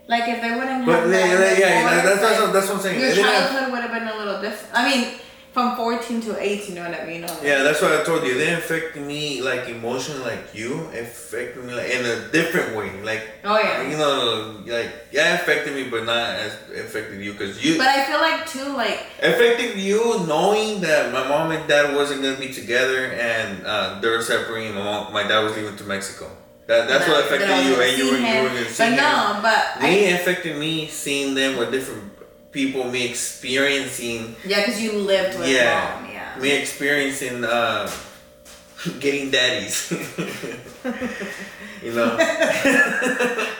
[0.07, 2.81] Like if they wouldn't have But yeah, that yeah, yeah, that's, that's, that's what I'm
[2.83, 2.99] saying.
[3.01, 4.77] your childhood would have been a little different.
[4.77, 5.19] I mean,
[5.55, 7.21] from 14 to 18, you know what I mean?
[7.21, 8.35] Like, Yeah, that's what I told you.
[8.35, 10.89] It didn't affect me like emotionally like you.
[10.91, 12.91] It affected me like in a different way.
[13.01, 13.89] Like Oh, yeah.
[13.89, 16.51] you know, like yeah, affected me, but not as
[16.85, 21.23] affected you because you But I feel like too, like affected you knowing that my
[21.25, 24.75] mom and dad wasn't gonna be together and uh, they were separating.
[24.75, 26.27] My mom, my dad was leaving to Mexico.
[26.67, 28.95] That that's what affected you, and you were you were gonna see But him.
[28.97, 32.14] no, but Me I, affected me seeing them with different
[32.55, 35.99] people, me experiencing yeah, because you lived with Yeah.
[35.99, 36.39] mom, yeah.
[36.39, 37.91] me experiencing uh,
[39.03, 39.91] getting daddies.
[41.83, 42.15] you know.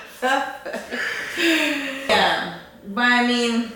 [2.08, 3.70] Yeah, but I mean,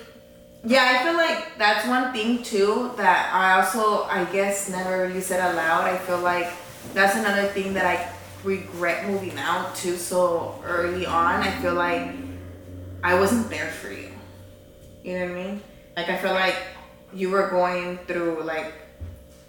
[0.64, 5.20] yeah, I feel like that's one thing too that I also, I guess, never really
[5.20, 5.84] said aloud.
[5.84, 6.48] I feel like
[6.94, 7.98] that's another thing that I
[8.48, 11.42] regret moving out too so early on.
[11.42, 12.16] I feel like
[13.04, 14.09] I wasn't there for you.
[15.04, 15.62] You know what I mean?
[15.96, 16.56] Like, I feel like
[17.14, 18.74] you were going through like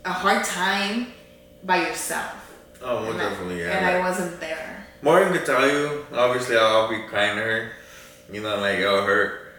[0.05, 1.09] a hard time
[1.65, 2.35] by yourself.
[2.83, 3.77] Oh, most and I- definitely, yeah.
[3.77, 4.87] And Like, I wasn't there.
[5.03, 6.07] Morgan could tell you.
[6.13, 7.73] Obviously, I'll be kind to her.
[8.33, 9.53] You know, like it'll hurt.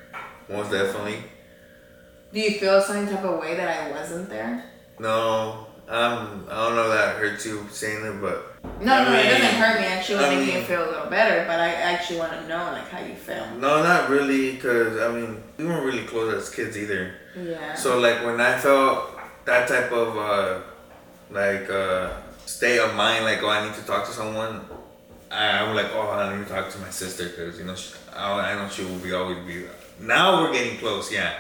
[0.50, 1.24] Most definitely.
[2.34, 4.64] Do you feel some type of way that I wasn't there?
[5.00, 9.24] No, um, I don't know if that hurts you saying it, but No, no, it
[9.30, 9.88] doesn't hurt me.
[9.88, 11.46] Actually, it I would make me feel a little better.
[11.48, 13.46] But I actually want to know like how you feel.
[13.58, 17.14] no, not really, cause I mean we weren't really close as kids either.
[17.40, 17.76] Yeah.
[17.76, 19.12] So like when I felt
[19.46, 20.60] that type of uh,
[21.30, 22.12] like uh,
[22.46, 24.62] state of mind, like oh I need to talk to someone,
[25.32, 27.94] I, I'm like oh I need to talk to my sister because you know she,
[28.16, 29.66] I, I know she will be always be.
[30.00, 31.34] Now we're getting close, yeah.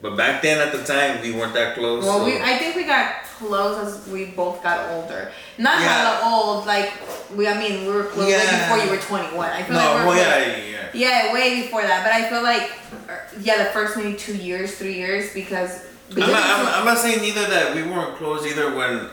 [0.00, 2.04] But back then at the time we weren't that close.
[2.04, 5.30] well, so- we I think we got close as we both got older.
[5.58, 5.88] Not Yeah.
[5.88, 6.66] hella old.
[6.66, 6.92] Like
[7.34, 8.68] we, I mean, we were close way Yeah.
[8.68, 9.50] before you were 21.
[9.50, 11.32] I feel no, like we were well, close- yeah, yeah, yeah.
[11.32, 12.02] Way before that.
[12.04, 12.70] But I feel like,
[13.08, 15.84] er, yeah, the first maybe two years, three years, because.
[16.10, 19.08] I'm not, I'm, I'm not saying either that we weren't close either when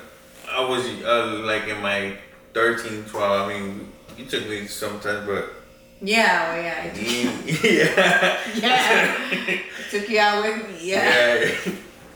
[0.50, 2.18] I was uh, like in my
[2.54, 3.50] 13, 12.
[3.50, 5.52] I mean, you took me sometimes, but
[6.02, 7.00] yeah, well, yeah, I
[7.68, 8.38] yeah.
[8.56, 9.60] yeah,
[9.92, 10.90] took you out with me.
[10.92, 11.52] Yeah.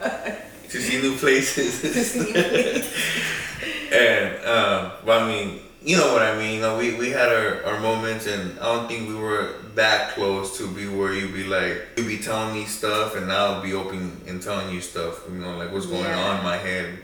[0.02, 0.36] Yeah.
[0.69, 1.82] to see new places.
[1.93, 2.93] To see new places.
[3.91, 6.55] and um, but I mean, you know what I mean.
[6.55, 10.12] You know, we, we had our, our moments, and I don't think we were that
[10.12, 13.73] close to be where you'd be like you'd be telling me stuff, and I'll be
[13.73, 15.23] open and telling you stuff.
[15.29, 16.19] You know, like what's going Yeah.
[16.23, 16.99] on in my head.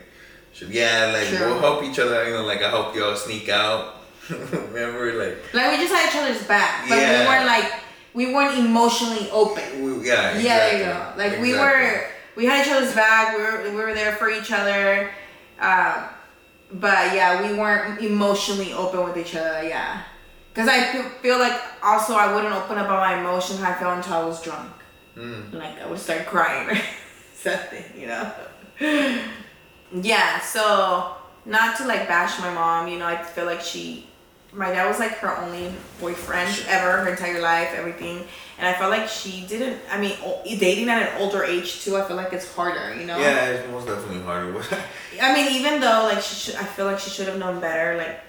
[0.52, 1.46] Should yeah, like True.
[1.50, 2.26] we'll help each other.
[2.28, 3.94] You know, like I help y'all sneak out.
[4.30, 7.72] Remember, like Like we just had each other's back, but we weren't like
[8.14, 9.62] we weren't emotionally open.
[9.84, 11.12] we, yeah, Yeah, there you go.
[11.16, 13.36] Like we were, we had each other's back.
[13.36, 15.10] We were, we were there for each other.
[15.58, 16.04] Um,
[16.72, 19.66] but yeah, we weren't emotionally open with each other.
[19.66, 20.02] Yeah,
[20.52, 23.74] because I fe- feel like also I wouldn't open up about my emotions how I
[23.74, 24.70] felt until I was drunk.
[25.16, 25.52] Mm.
[25.54, 26.80] Like I would start crying or
[27.34, 28.32] something, you know.
[29.92, 30.40] yeah.
[30.40, 33.06] So not to like bash my mom, you know.
[33.06, 34.05] I feel like she,
[34.56, 38.26] my dad was like her only boyfriend ever, her entire life, everything.
[38.58, 39.80] And I felt like she didn't.
[39.90, 40.16] I mean,
[40.58, 41.96] dating at an older age too.
[41.96, 43.18] I feel like it's harder, you know.
[43.18, 44.62] Yeah, it's most definitely harder.
[45.20, 47.98] I mean, even though like she should, I feel like she should have known better.
[47.98, 48.20] Like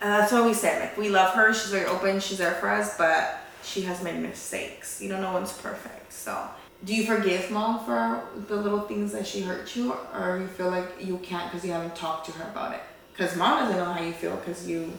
[0.00, 0.80] and that's what we said.
[0.80, 1.52] Like we love her.
[1.52, 2.20] She's very open.
[2.20, 5.00] She's there for us, but she has made mistakes.
[5.00, 6.12] You know, no one's perfect.
[6.12, 6.48] So,
[6.84, 10.70] do you forgive mom for the little things that she hurt you, or you feel
[10.70, 12.80] like you can't because you haven't talked to her about it?
[13.12, 14.92] Because mom doesn't know how you feel because you.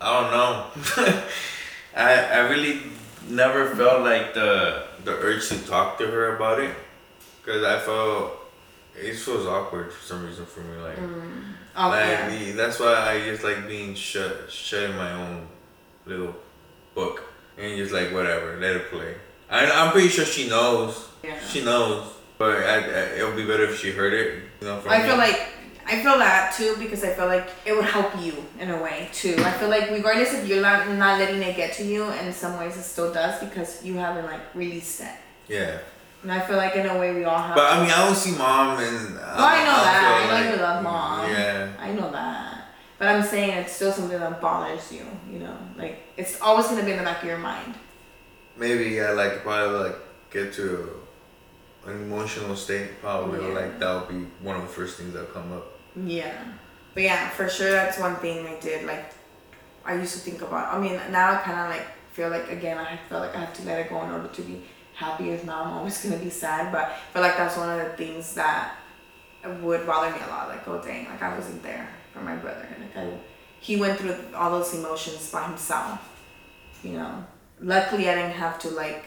[0.00, 1.22] I don't know.
[1.96, 2.82] I I really
[3.28, 6.74] never felt like the the urge to talk to her about it,
[7.44, 8.32] cause I felt
[8.96, 10.76] it feels awkward for some reason for me.
[10.82, 10.98] Like,
[11.76, 12.28] Oh like yeah.
[12.28, 15.46] the- that's why I just like being shut shut in my own
[16.06, 16.34] little
[16.94, 17.22] book
[17.56, 19.14] and just like whatever, let it play.
[19.50, 21.08] I I'm pretty sure she knows.
[21.24, 21.38] Yeah.
[21.40, 22.06] She knows,
[22.38, 24.42] but I, I, it would be better if she heard it.
[24.60, 25.08] You know, I me.
[25.08, 25.40] feel like
[25.90, 29.08] I feel that too because I feel like it would help you in a way
[29.12, 29.34] too.
[29.38, 32.58] I feel like regardless if you're not not letting it get to you, in some
[32.58, 35.16] ways it still does because you haven't like released it.
[35.48, 35.78] yeah.
[36.22, 37.54] And I feel like in a way we all have.
[37.54, 39.14] But I mean, I don't see mom and.
[39.14, 40.26] well, um, oh, I know that.
[40.30, 41.30] I know you love mom.
[41.30, 41.68] Yeah.
[41.78, 42.64] I know that.
[42.98, 45.06] But I'm saying it's still something that bothers you.
[45.32, 47.72] You know, like it's always gonna be in the back of your mind.
[48.56, 49.96] Maybe yeah, like probably like
[50.32, 50.90] get to
[51.86, 53.00] an emotional state.
[53.00, 53.54] Probably Yeah.
[53.54, 55.77] like that would be one of the first things that come up.
[56.04, 56.44] Yeah.
[56.94, 58.86] but yeah, for sure, that's one thing I did.
[58.86, 59.12] Like,
[59.84, 60.74] I used to think about.
[60.74, 63.54] I mean, now I kind of like feel like again, I feel like I have
[63.54, 65.30] to let it go in order to be happy.
[65.30, 66.72] If not, I'm always gonna be sad.
[66.72, 68.76] But feel like that's one of the things that
[69.62, 70.48] would bother me a lot.
[70.48, 72.68] Like, oh dang, like I wasn't there for my brother.
[72.80, 73.18] Like I,
[73.60, 76.00] he went through all those emotions by himself.
[76.82, 77.24] You know,
[77.60, 79.04] luckily I didn't have to like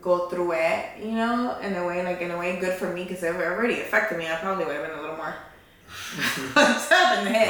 [0.00, 0.86] go through it.
[0.98, 3.80] You know, in a way, like in a way, good for me because it already
[3.80, 4.26] affected me.
[4.28, 5.34] I probably would have been a little more.
[6.56, 7.48] Up in the head?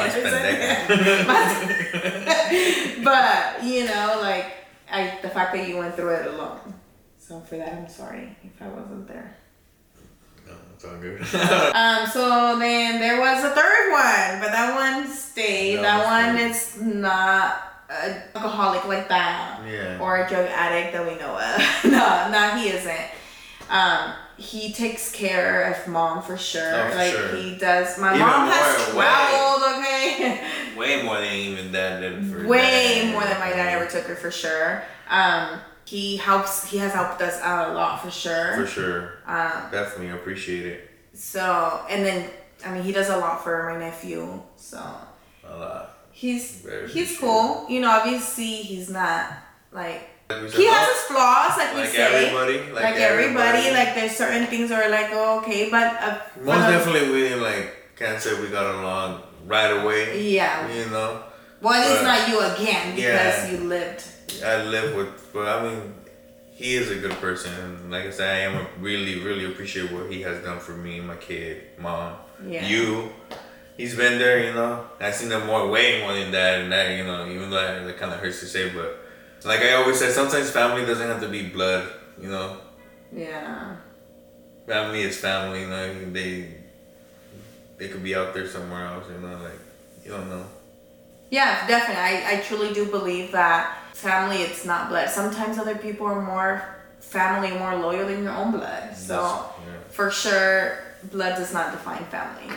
[3.05, 4.53] but you know, like
[4.91, 6.75] I, the fact that you went through it alone.
[7.19, 9.37] So for that, I'm sorry if I wasn't there.
[10.47, 11.21] No, it's all good.
[11.75, 15.77] Um, so then there was a third one, but that one stayed.
[15.77, 19.99] That that one is not an alcoholic like that yeah.
[20.01, 21.85] or a drug addict that we know of.
[21.91, 23.11] no, no, he isn't.
[23.71, 26.75] Um, he takes care of mom for sure.
[26.75, 27.37] Oh, for like sure.
[27.37, 27.99] he does.
[27.99, 29.07] My Even mom has more, way.
[29.07, 29.63] traveled.
[29.79, 30.49] Okay.
[30.77, 33.13] Way more than even dad did for way dad.
[33.13, 34.83] more than my dad ever took her for sure.
[35.09, 36.69] Um, he helps.
[36.71, 38.55] He has helped us out a lot for sure.
[38.57, 39.13] For sure.
[39.27, 40.91] Um, Definitely appreciate it.
[41.13, 42.31] so and then
[42.65, 44.43] I mean he does a lot for my nephew.
[44.57, 44.79] So
[45.47, 45.99] A lot.
[46.11, 47.67] he's Very he's cool.
[47.69, 49.31] You know, obviously he's not
[49.73, 52.03] like Like we said, he has his flaws, like, we like say.
[52.27, 52.59] everybody.
[52.73, 57.11] Like, Like, everybody, like there's certain things are like oh, okay, but uh, Most definitely,
[57.11, 60.23] we didn't like can't say we got along right away.
[60.23, 60.67] Yeah.
[60.73, 61.23] You know,
[61.61, 63.51] Well, it's not you again because Yeah.
[63.53, 64.05] you lived.
[64.45, 65.95] I live with, but I mean,
[66.51, 67.53] he is a good person.
[67.55, 71.01] And like I said, I am really, really appreciate what he has done for me,
[71.01, 72.17] my kid, mom,
[72.47, 72.67] Yeah.
[72.67, 73.11] you.
[73.77, 74.85] He's been there, you know.
[75.01, 77.27] I've seen him more, way more than that, and that, you know.
[77.27, 79.02] Even though that, that kind of hurts to say, but
[79.45, 81.89] like I always said, sometimes family doesn't have to be blood,
[82.21, 82.59] you know.
[83.15, 83.77] Yeah.
[84.67, 86.11] Family is family, you know.
[86.13, 86.55] They
[87.79, 89.37] they could be out there somewhere else, you know.
[89.43, 89.59] Like
[90.05, 90.45] you don't know.
[91.31, 92.03] Yeah, definitely.
[92.03, 95.09] I, I truly do believe that family, it's not blood.
[95.09, 96.63] Sometimes other people are more
[97.01, 98.95] family, more loyal than your own blood.
[98.97, 99.15] So,
[99.67, 99.73] Yeah.
[99.89, 100.79] for sure,
[101.11, 102.55] blood does not define family.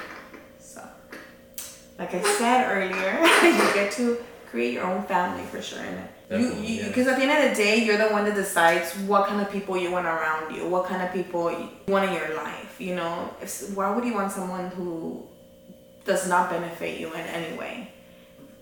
[0.60, 0.82] So,
[1.98, 4.18] like I said earlier, you get to
[4.50, 5.80] create your own family for sure.
[5.80, 6.04] And you,
[6.38, 6.88] Definitely, you, yeah.
[6.88, 9.52] because at the end of the day, you're the one that decides what kind of
[9.52, 12.80] people you want around you, what kind of people you want in your life.
[12.80, 15.26] You know, if, why would you want someone who
[16.06, 17.92] does not benefit you in any way?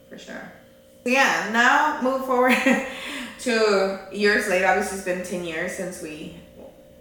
[0.09, 0.51] For sure.
[1.05, 2.55] Yeah, now move forward
[3.39, 4.67] to years later.
[4.67, 6.37] Obviously, it's been ten years since we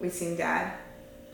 [0.01, 0.73] we seen dad.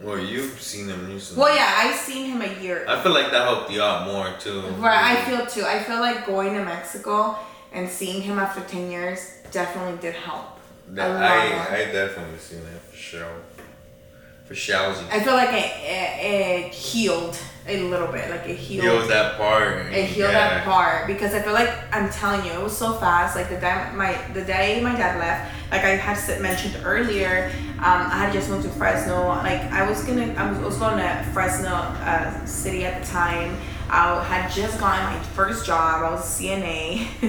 [0.01, 1.43] Well, you've seen him recently.
[1.43, 2.85] Well, yeah, I've seen him a year.
[2.87, 4.61] I feel like that helped you out more too.
[4.77, 5.65] Right, I feel too.
[5.65, 7.37] I feel like going to Mexico
[7.73, 10.59] and seeing him after ten years definitely did help.
[10.89, 11.75] That, I.
[11.75, 13.33] I definitely seen that for sure.
[14.45, 15.07] For Shouzy.
[15.11, 18.31] I feel like it, it, it healed a little bit.
[18.31, 18.83] Like it healed.
[18.83, 19.85] Healed that part.
[19.93, 20.49] it healed yeah.
[20.49, 23.35] that part because I feel like I'm telling you, it was so fast.
[23.35, 28.09] Like the day my the day my dad left, like I had mentioned earlier, um,
[28.09, 29.27] I had just moved to Fresno.
[29.27, 33.11] Like I was gonna, I was, I was going to Fresno uh, city at the
[33.11, 33.55] time.
[33.89, 36.03] I had just gotten my first job.
[36.03, 37.07] I was a CNA,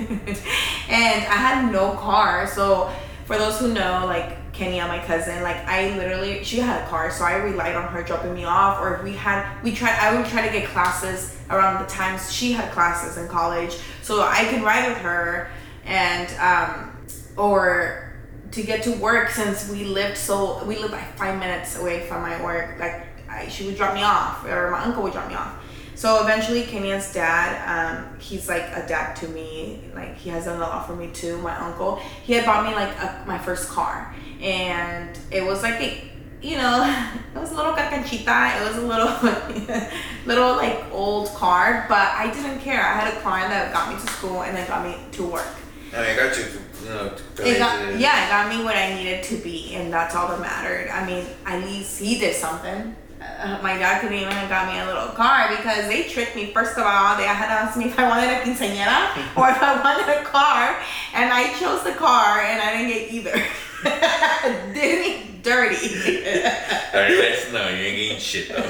[0.89, 2.47] and I had no car.
[2.47, 2.91] So
[3.25, 7.11] for those who know, like Kenya, my cousin, like I literally, she had a car,
[7.11, 8.81] so I relied on her dropping me off.
[8.81, 12.33] Or if we had, we tried, I would try to get classes around the times
[12.33, 15.51] she had classes in college, so I could ride with her,
[15.85, 16.97] and um,
[17.37, 18.13] or
[18.51, 22.23] to get to work since we lived so we lived like five minutes away from
[22.23, 22.79] my work.
[22.79, 25.60] Like I, she would drop me off, or my uncle would drop me off.
[26.01, 29.83] So eventually, Kenya's dad, um, he's like a dad to me.
[29.95, 31.37] Like he has done a lot for me too.
[31.43, 35.75] My uncle, he had bought me like a, my first car, and it was like
[35.75, 36.03] a,
[36.41, 36.81] you know,
[37.35, 38.63] it was a little cacanchita.
[38.63, 39.89] It was a little,
[40.25, 42.83] little like old car, but I didn't care.
[42.83, 45.49] I had a car that got me to school and then got me to work.
[45.93, 46.45] I mean, I got you.
[46.83, 47.17] You know.
[47.41, 50.41] It got, yeah, it got me what I needed to be, and that's all that
[50.41, 50.89] mattered.
[50.89, 52.97] I mean, at least he did something.
[53.21, 56.53] Uh, my dad couldn't even have got me a little car because they tricked me.
[56.53, 59.79] First of all, they had asked me if I wanted a quinceañera or if I
[59.83, 60.81] wanted a car,
[61.15, 63.45] and I chose the car, and I didn't get either.
[64.75, 65.77] did me dirty.
[66.95, 67.69] Alright, let's know.
[67.69, 68.57] You ain't getting shit though.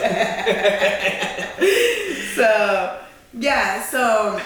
[2.35, 2.99] so
[3.35, 4.41] yeah so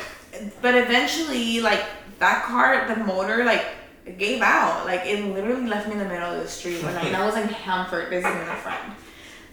[0.61, 1.85] but eventually like
[2.19, 3.65] that car the motor like
[4.05, 6.95] it gave out like it literally left me in the middle of the street when
[6.97, 8.93] I, and I was in Hanford visiting a friend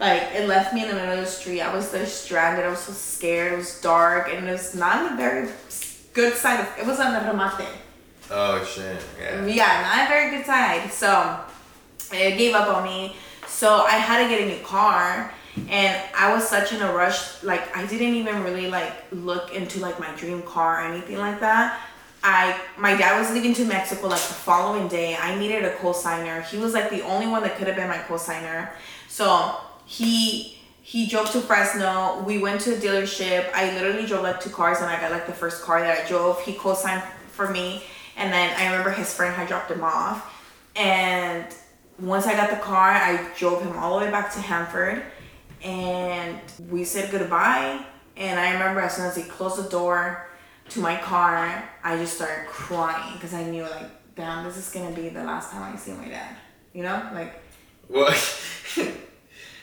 [0.02, 2.70] like it left me in the middle of the street I was so stranded I
[2.76, 5.48] was so scared it was dark and it was not a very
[6.12, 7.78] good side of it was on the remate
[8.34, 8.96] Oh shit.
[9.20, 9.44] Yeah.
[9.46, 10.90] yeah, not a very good side.
[10.90, 11.38] So
[12.12, 13.16] it gave up on me.
[13.46, 15.32] So I had to get a new car.
[15.68, 17.42] and I was such in a rush.
[17.42, 21.40] Like I didn't even really like look into like my dream car or anything like
[21.40, 21.80] that.
[22.24, 25.16] I my dad was leaving to Mexico like the following day.
[25.16, 26.40] I needed a co-signer.
[26.42, 28.72] He was like the only one that could have been my co-signer.
[29.08, 29.56] So
[29.86, 32.22] he he drove to Fresno.
[32.24, 33.50] We went to a dealership.
[33.54, 36.08] I literally drove like two cars and I got like the first car that I
[36.08, 36.42] drove.
[36.42, 37.84] He co-signed for me.
[38.16, 40.28] And then I remember his friend had dropped him off.
[40.74, 41.46] And
[42.00, 45.04] once I got the car, I drove him all the way back to Hanford.
[45.62, 47.84] And we said goodbye.
[48.16, 50.28] And I remember as soon as he closed the door
[50.70, 54.94] to my car, I just started crying because I knew like, damn, this is gonna
[54.94, 56.36] be the last time I see my dad.
[56.72, 57.40] You know, like.
[57.88, 58.14] Well,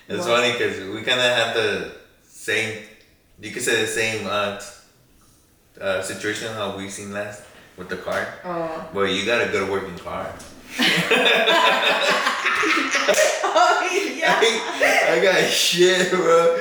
[0.10, 1.92] it's funny because we kind of have the
[2.24, 2.84] same.
[3.40, 4.60] You could say the same uh,
[5.80, 7.44] uh, situation how we seen last
[7.78, 8.28] with the car.
[8.44, 8.90] Oh.
[8.94, 10.34] But you got a good working car.
[13.44, 14.40] oh yeah.
[14.42, 16.58] I, I got shit, bro.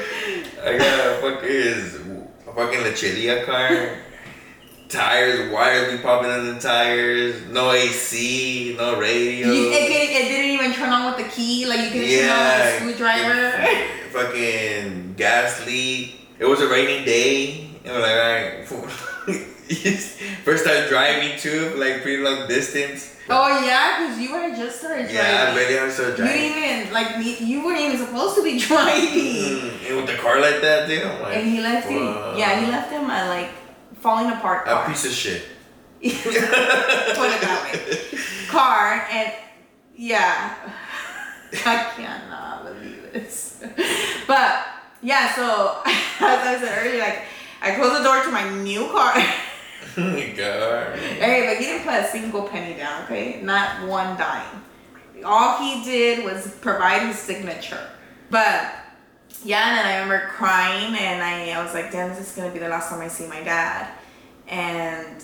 [0.62, 3.98] I got a fucking a fucking Lecheria car.
[4.88, 7.44] Tires, wires be popping in the tires.
[7.50, 9.48] No AC, no radio.
[9.52, 11.66] You, it, didn't, it didn't even turn on with the key.
[11.66, 12.84] Like you couldn't turn on yeah.
[12.86, 13.78] with a screwdriver.
[14.12, 16.20] fucking gas leak.
[16.38, 17.68] It was a rainy day.
[17.84, 18.64] And we're like, alright.
[20.44, 23.14] First time driving too, like pretty long distance.
[23.28, 25.16] Oh yeah, because you had just started driving.
[25.16, 26.40] Yeah, I ever started You driving.
[26.40, 27.36] didn't even like me.
[27.44, 29.12] You weren't even supposed to be driving.
[29.12, 32.06] Mm, and with the car like that, dude, like, And he left him.
[32.06, 32.34] wow.
[32.34, 33.50] Yeah, he left him a like
[34.00, 35.42] falling apart A piece of shit.
[36.00, 38.18] Put it that way.
[38.48, 39.32] Car and
[39.94, 40.54] yeah,
[41.66, 43.64] I cannot believe this.
[44.26, 44.66] But
[45.02, 47.22] yeah, so as I said earlier, like
[47.60, 49.14] I closed the door to my new car.
[49.96, 50.96] Oh god.
[50.98, 53.40] Hey, but he didn't put a single penny down, okay?
[53.42, 54.62] Not one dime.
[55.24, 57.88] All he did was provide his signature.
[58.30, 58.74] But
[59.44, 62.52] yeah, and then I remember crying and I, I was like, damn, this is gonna
[62.52, 63.88] be the last time I see my dad.
[64.48, 65.22] And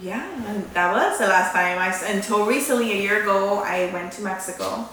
[0.00, 4.12] yeah, and that was the last time I, until recently, a year ago, I went
[4.14, 4.88] to Mexico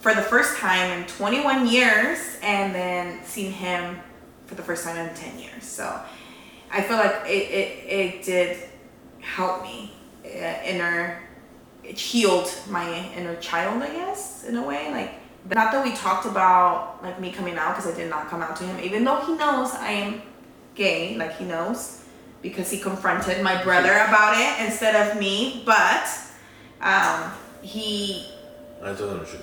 [0.00, 4.00] for the first time in 21 years and then seen him
[4.46, 5.64] for the first time in 10 years.
[5.64, 6.00] So
[6.72, 8.56] I feel like it, it, it did
[9.20, 9.92] help me
[10.24, 11.22] uh, inner,
[11.84, 14.90] it healed my inner child, I guess, in a way.
[14.90, 18.42] Like, not that we talked about like me coming out because I did not come
[18.42, 20.22] out to him, even though he knows I am
[20.74, 22.04] gay, like he knows
[22.42, 25.62] because he confronted my brother about it instead of me.
[25.64, 26.08] But
[26.80, 27.32] um,
[27.62, 28.26] he
[28.82, 29.40] I told him shit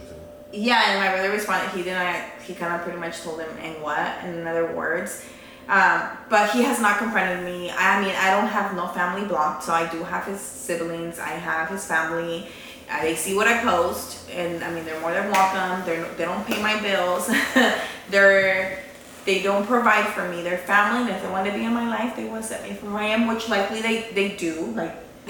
[0.52, 1.76] yeah, and my brother responded.
[1.76, 2.24] He didn't.
[2.46, 5.26] He kind of pretty much told him, "And what?" In other words,
[5.68, 7.70] um, but he has not confronted me.
[7.72, 11.20] I mean, I don't have no family blocked, so I do have his siblings.
[11.20, 12.48] I have his family.
[13.02, 15.86] They see what I post, and I mean, they're more than welcome.
[15.86, 17.30] They're they don't pay my bills.
[18.10, 18.84] they're
[19.26, 20.42] they don't provide for me.
[20.42, 22.74] They're family, and if they want to be in my life, they will set me
[22.74, 24.68] from where I am, which likely they they do.
[24.76, 24.96] Like,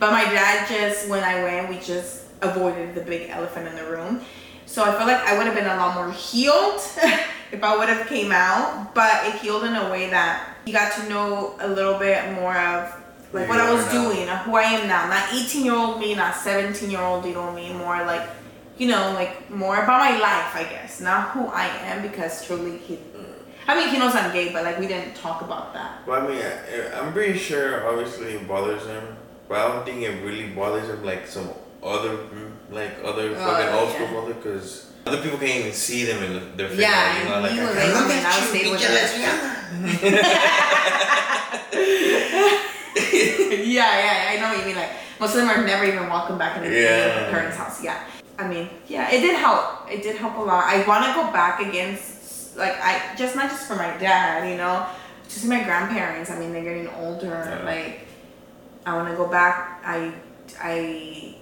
[0.00, 3.84] but my dad just when I went, we just avoided the big elephant in the
[3.84, 4.22] room.
[4.64, 6.74] So I feel like I would have been a lot more healed
[7.52, 10.92] if I would have came out, but it healed in a way that he got
[11.00, 12.97] to know a little bit more of
[13.32, 13.92] like Who what I was now.
[13.92, 15.06] doing, and who I am now.
[15.08, 18.28] Not 18 year old me, not 17 year old you know me, more like
[18.78, 22.78] you know like more about my life, I guess, not who I am because truly
[22.78, 22.98] he.
[23.66, 26.06] I mean, he knows I'm gay, but like we didn't talk about that.
[26.06, 29.04] Well, I mean, I, I'm pretty sure obviously it bothers him,
[29.46, 31.50] but I don't think it really bothers him like some
[31.82, 32.16] other,
[32.70, 36.32] like other Oh, fucking old school mother, because other people can't even see them in
[36.32, 36.80] the, their face.
[36.80, 39.28] Yeah, you know, like, I like, I I you, stayed with pinche him.
[41.68, 42.64] lesbiana.
[43.64, 44.76] yeah, yeah, I know what you mean.
[44.76, 44.90] Like
[45.20, 47.82] most of them are never even welcome back in their parents' house.
[47.82, 48.02] Yeah,
[48.38, 49.90] I mean, yeah, it did help.
[49.90, 50.64] It did help a lot.
[50.64, 51.98] I want to go back again,
[52.56, 54.86] like I just not just for my dad, you know,
[55.24, 56.30] to see my grandparents.
[56.30, 57.26] I mean, they're getting older.
[57.26, 57.64] Yeah.
[57.64, 58.08] Like
[58.86, 59.82] I want to go back.
[59.84, 60.14] I,
[60.62, 61.34] I,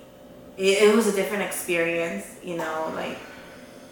[0.57, 3.19] it, it was a different experience, you know, like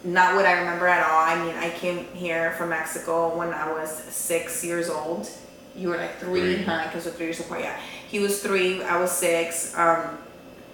[0.03, 1.19] not what I remember at all.
[1.19, 5.29] I mean, I came here from Mexico when I was six years old.
[5.75, 6.63] You were like three, Three.
[6.63, 6.83] huh?
[6.85, 7.59] Because we're three years apart.
[7.61, 8.81] Yeah, he was three.
[8.83, 9.75] I was six.
[9.77, 10.17] Um,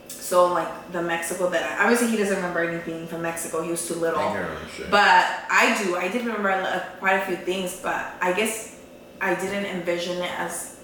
[0.08, 3.64] so like the Mexico that I, obviously he doesn't remember anything from Mexico.
[3.64, 4.20] He was too little.
[4.20, 4.92] I can't remember shit.
[4.92, 5.96] But I do.
[5.96, 8.80] I did remember uh, quite a few things, but I guess
[9.20, 10.80] I didn't envision it as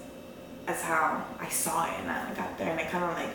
[0.66, 3.30] as how I saw it, and I got there, and it kind of like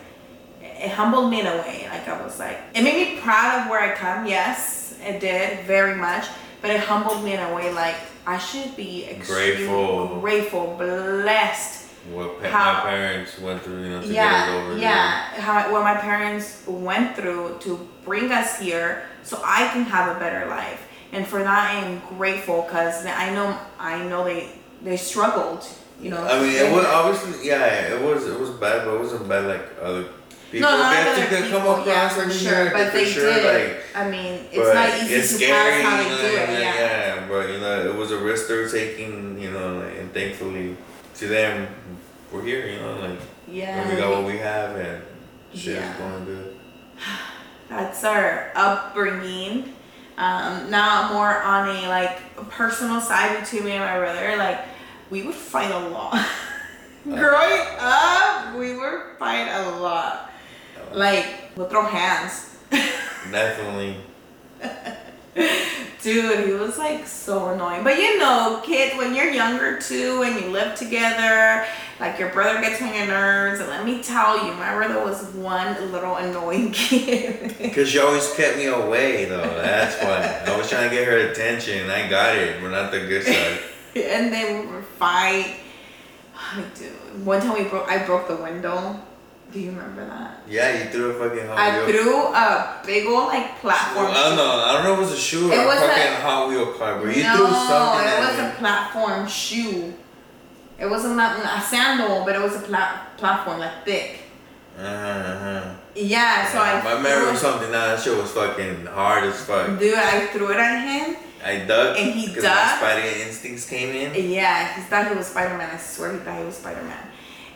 [0.60, 1.86] it humbled me in a way.
[1.90, 4.26] Like I was like, it made me proud of where I come.
[4.26, 6.26] Yes, it did very much,
[6.60, 7.96] but it humbled me in a way like
[8.26, 10.20] I should be extremely Grateful.
[10.20, 14.54] grateful, blessed what pa- how- my parents went through, you know, to get us yeah,
[14.54, 15.10] over yeah.
[15.40, 20.18] How what my parents went through to bring us here, so I can have a
[20.20, 20.80] better life.
[21.12, 24.48] and for that I am grateful because I know I know they
[24.82, 25.64] they struggled.
[26.00, 26.22] You know.
[26.24, 29.44] I mean, it was obviously yeah, it was it was bad, but it wasn't bad
[29.46, 30.04] like other
[30.54, 32.52] people no, not that you people, come yeah, across for in sure.
[32.52, 33.70] America, But for they sure, did.
[33.76, 36.48] like, I mean, it's not easy it's to scary, how you they know, do it.
[36.60, 36.74] Yeah.
[36.74, 40.12] yeah, but you know, it was a risk they were taking, you know, like, and
[40.12, 40.76] thankfully
[41.16, 41.68] to them,
[42.32, 43.80] we're here, you know, like Yeah.
[43.82, 45.02] and we got what we have, and
[45.54, 45.92] shit Yeah.
[45.92, 46.56] is going good.
[47.68, 49.72] That's our upbringing.
[50.16, 54.60] Um, now more on a like personal side between me and my brother, like
[55.10, 56.24] we would fight a lot.
[57.04, 60.30] Growing up, we were fight a lot.
[60.94, 62.56] Like we'll throw hands.
[63.30, 63.96] Definitely.
[66.02, 67.82] Dude, he was like so annoying.
[67.82, 71.66] But you know, kid, when you're younger too and you live together,
[71.98, 73.60] like your brother gets on your nerves.
[73.60, 77.56] And let me tell you, my brother was one little annoying kid.
[77.58, 79.40] Because she always kept me away, though.
[79.40, 80.52] That's why.
[80.52, 81.90] I was trying to get her attention.
[81.90, 82.62] I got it.
[82.62, 83.58] We're not the good side.
[83.96, 85.56] and then we would fight.
[86.74, 87.88] Dude, one time we broke.
[87.88, 89.00] I broke the window.
[89.52, 90.40] Do you remember that?
[90.48, 91.86] Yeah, you threw a fucking Hot I Wheel.
[92.02, 94.06] threw a big old like platform.
[94.10, 94.50] I don't know.
[94.50, 96.48] I don't know if it was a shoe or It a was fucking a- Hot
[96.48, 98.46] Wheel car, but you no, threw something it at was me.
[98.46, 99.94] a platform shoe.
[100.78, 104.18] It wasn't not a sandal, but it was a plat- platform like thick.
[104.76, 105.74] Uh-huh, uh-huh.
[105.94, 106.82] Yeah, so I.
[106.82, 107.70] My memory was something.
[107.70, 109.78] Nah, that shit was fucking hard as fuck.
[109.78, 111.16] Dude, I threw it at him.
[111.44, 112.00] I ducked.
[112.00, 112.42] And he ducked?
[112.82, 114.30] My Spidey instincts came in.
[114.32, 115.70] Yeah, he thought he was Spider Man.
[115.72, 117.06] I swear he thought he was Spider Man.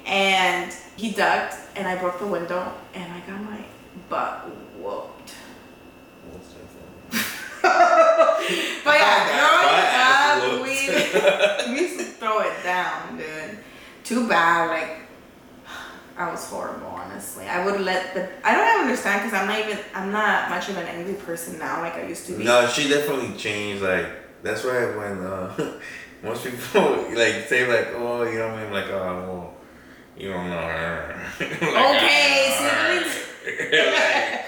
[0.07, 3.64] And he ducked, and I broke the window, and I got my
[4.09, 5.34] butt whooped.
[8.84, 13.59] But yeah, I got growing up, we, we used to throw it down, dude.
[14.05, 15.09] Too bad, like,
[16.16, 17.46] I was horrible, honestly.
[17.46, 20.68] I would let the, I don't even understand because I'm not even, I'm not much
[20.68, 22.42] of an angry person now like I used to be.
[22.42, 23.82] No, she definitely changed.
[23.82, 24.09] Like
[24.42, 25.78] that's why when uh,
[26.24, 29.55] most people like say like, oh, you know what I mean, like, oh, well,
[30.19, 31.21] you don't know her.
[31.41, 33.05] Like, Okay.
[33.49, 34.45] Like,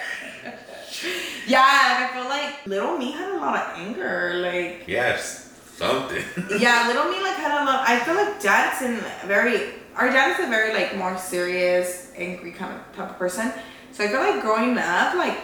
[1.46, 4.34] Yeah, and I feel like little me had a lot of anger.
[4.36, 6.22] Like, yes, something.
[6.60, 7.88] yeah, little me like had a lot.
[7.88, 9.74] I feel like Jackson very.
[9.96, 13.52] Our dad is a very like more serious, angry kind of type of person.
[13.92, 15.38] So I feel like growing up, like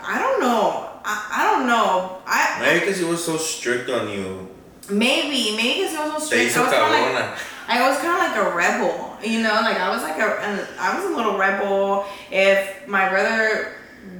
[0.00, 2.22] I don't know, I, I don't know.
[2.26, 4.48] I Maybe because he was so strict on you.
[4.90, 6.56] maybe maybe because I was so strict.
[6.56, 7.38] I was kind of like.
[7.66, 10.66] I was kind of like a rebel, you know, like I was like a, an,
[10.78, 12.06] I was a little rebel.
[12.30, 13.72] If my brother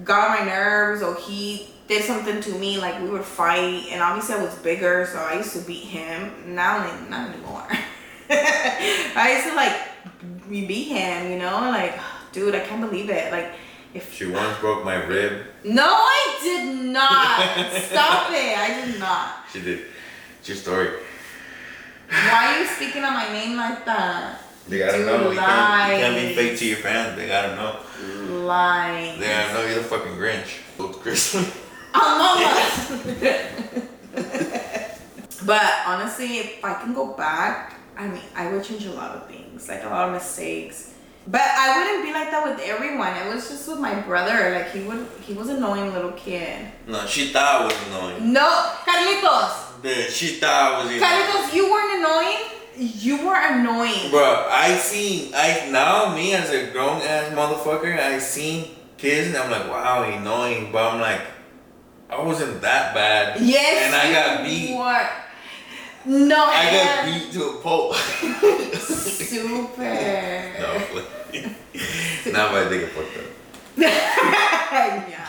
[0.05, 4.03] got on my nerves or he did something to me, like we would fight, and
[4.03, 6.55] obviously I was bigger, so I used to beat him.
[6.55, 6.79] Now,
[7.09, 7.67] not anymore.
[8.31, 11.99] I used to like we beat him, you know, like
[12.33, 13.31] dude, I can't believe it.
[13.31, 13.53] Like
[13.93, 15.47] if She once broke my rib.
[15.65, 17.73] no, I did not.
[17.83, 18.59] Stop it!
[18.59, 19.45] I did not.
[19.53, 19.81] She did.
[20.41, 20.89] It's your story.
[22.09, 24.41] Why are you speaking on my name like that?
[24.69, 25.31] They gotta Dude, know.
[25.31, 27.17] You can't, you can't be fake to your fans.
[27.17, 27.81] They gotta know.
[28.47, 29.21] Lying.
[29.21, 30.61] They gotta know you're the fucking Grinch.
[30.79, 31.61] Oh, Look, Christmas.
[35.47, 39.29] but honestly, if I can go back, I mean, I would change a lot of
[39.29, 40.93] things, like a lot of mistakes.
[41.27, 43.17] But I wouldn't be like that with everyone.
[43.17, 44.51] It was just with my brother.
[44.51, 46.67] Like he would, he was an annoying little kid.
[46.87, 48.33] No, she thought I was annoying.
[48.33, 49.83] No, Carlitos.
[49.83, 51.03] Dude, she thought I was annoying.
[51.03, 52.54] Carlitos, you weren't annoying.
[52.77, 54.11] You were annoying.
[54.11, 58.69] Bro, I seen I now me as a grown ass motherfucker, I seen
[58.99, 61.21] kids and I'm like, wow, annoying, but I'm like,
[62.11, 63.41] I wasn't that bad.
[63.41, 63.87] Yes.
[63.87, 64.77] And I got beat.
[64.77, 65.09] Were.
[66.07, 67.95] No, I got beat to a pulp.
[67.95, 69.83] Super.
[69.83, 70.79] no,
[72.33, 73.25] now I think it fucked up.
[73.77, 75.24] yeah.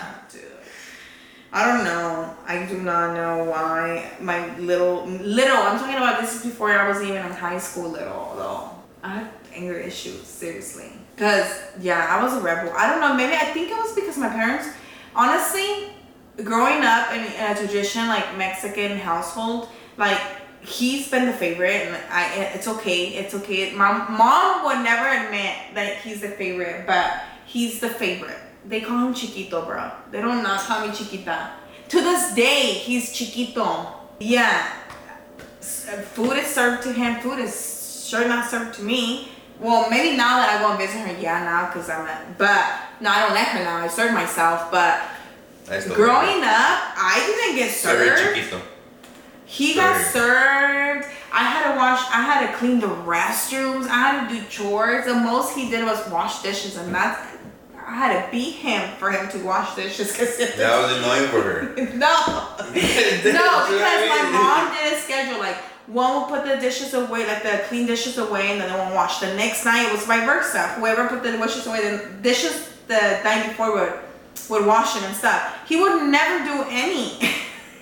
[1.55, 2.35] I don't know.
[2.45, 5.55] I do not know why my little little.
[5.55, 7.91] I'm talking about this is before I was even in high school.
[7.91, 10.91] Little though, I had anger issues seriously.
[11.15, 11.49] Cause
[11.79, 12.73] yeah, I was a rebel.
[12.75, 13.13] I don't know.
[13.13, 14.67] Maybe I think it was because my parents.
[15.15, 15.93] Honestly,
[16.43, 20.19] growing up in, in a tradition like Mexican household, like
[20.59, 23.15] he's been the favorite, and I it's okay.
[23.15, 23.73] It's okay.
[23.73, 28.41] My mom would never admit that he's the favorite, but he's the favorite.
[28.67, 29.91] They call him Chiquito, bro.
[30.11, 31.51] They don't not call me Chiquita.
[31.89, 33.93] To this day, he's Chiquito.
[34.19, 34.73] Yeah.
[35.61, 37.21] Uh, Food is served to him.
[37.21, 39.29] Food is sure not served to me.
[39.59, 42.65] Well, maybe now that I go and visit her, yeah, now because I'm at, but
[42.99, 43.77] no, I don't let her now.
[43.77, 44.69] I serve myself.
[44.69, 45.01] But
[45.93, 48.19] growing up, I didn't get served.
[48.21, 48.61] chiquito.
[49.45, 51.07] He got served.
[51.31, 51.99] I had to wash.
[52.09, 53.87] I had to clean the restrooms.
[53.87, 55.05] I had to do chores.
[55.05, 57.34] The most he did was wash dishes, and that's.
[57.87, 60.15] I had to beat him for him to wash dishes.
[60.15, 61.75] Cause That was annoying for her.
[61.75, 62.15] no,
[62.65, 65.57] no, because my mom did a schedule like
[65.87, 68.93] one would put the dishes away, like the clean dishes away, and then the one
[68.93, 69.19] wash.
[69.19, 70.67] The next night it was vice versa.
[70.79, 73.93] Whoever put the dishes away, the dishes the night before would
[74.49, 75.57] would wash it and stuff.
[75.67, 77.09] He would never do any.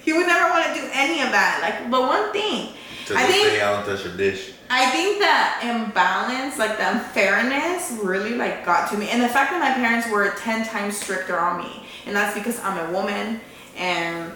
[0.04, 1.60] he would never want to do any of that.
[1.62, 2.74] Like, but one thing,
[3.08, 4.53] To I think day, I don't touch a dish.
[4.74, 9.52] I think the imbalance, like the unfairness, really like got to me, and the fact
[9.52, 13.40] that my parents were ten times stricter on me, and that's because I'm a woman,
[13.78, 14.32] and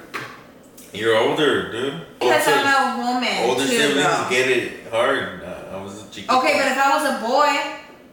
[0.94, 2.02] You're older, dude.
[2.20, 3.68] because I'm a woman older too.
[3.78, 4.28] siblings though.
[4.30, 5.44] get it hard.
[5.44, 6.38] I was a chico.
[6.40, 7.52] Okay, but if I was a boy,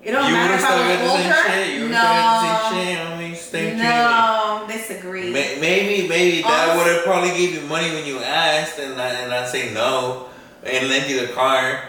[0.02, 1.34] it don't you matter if I was older.
[1.52, 1.74] shit.
[1.76, 3.00] You would no, have got the.
[3.00, 3.84] I mean, same treatment.
[3.84, 5.30] no, disagree.
[5.30, 9.08] May- Maybe, maybe Honest- would have probably gave you money when you asked, and I,
[9.10, 10.28] and I say no,
[10.64, 11.80] and lent you the car,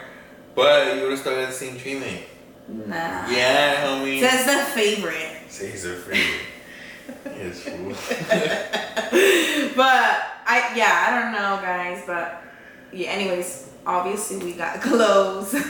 [0.56, 2.22] but you would have still got the same treatment.
[2.68, 3.28] Nah.
[3.30, 4.20] Yeah, homie.
[4.20, 5.42] Says the favorite.
[5.50, 6.42] Say he's a favorite.
[7.26, 7.90] yes, fool.
[9.76, 12.42] but I yeah, I don't know guys, but
[12.92, 15.54] yeah, anyways, obviously we got clothes.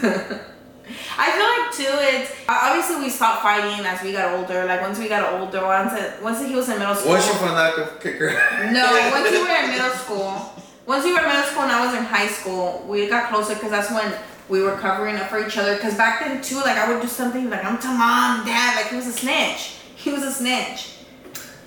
[1.18, 4.66] I feel like too it's obviously we stopped fighting as we got older.
[4.66, 7.12] Like once we got older, once it, once he was in middle school.
[7.12, 8.32] Once you found out the kicker.
[8.72, 10.52] No, once you were in middle school.
[10.86, 13.56] Once you were in middle school and I was in high school, we got closer
[13.56, 14.14] because that's when
[14.50, 15.76] we were covering up for each other.
[15.76, 18.90] Because back then too, like I would do something like I'm to mom, dad, like
[18.90, 19.76] he was a snitch.
[19.96, 20.92] He was a snitch.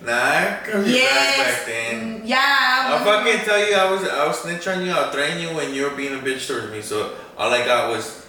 [0.04, 1.36] Nah, I could be back Yes.
[1.58, 2.20] back then.
[2.20, 2.84] Mm, Yeah.
[2.86, 5.74] I'll fucking tell you, I was I was snitch on you, I'll threaten you when
[5.74, 6.80] you were being a bitch towards me.
[6.82, 8.24] So all I got was,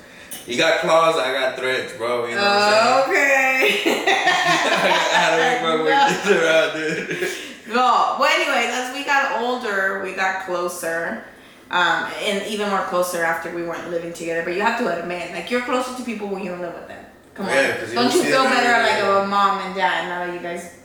[0.47, 2.26] you got claws, I got threats, bro.
[2.26, 3.84] You know what I'm saying?
[3.84, 4.04] Okay.
[4.16, 5.84] I had to make my No.
[5.84, 7.30] way around, dude.
[7.68, 8.16] No.
[8.20, 11.24] Well, anyways, as we got older, we got closer.
[11.72, 14.42] Um, and even more closer after we weren't living together.
[14.44, 16.88] But you have to admit, like you're closer to people when you don't live with
[16.88, 17.06] them.
[17.36, 17.52] Come on.
[17.54, 20.76] Yeah, you don't you feel better like a mom and dad now that you guys?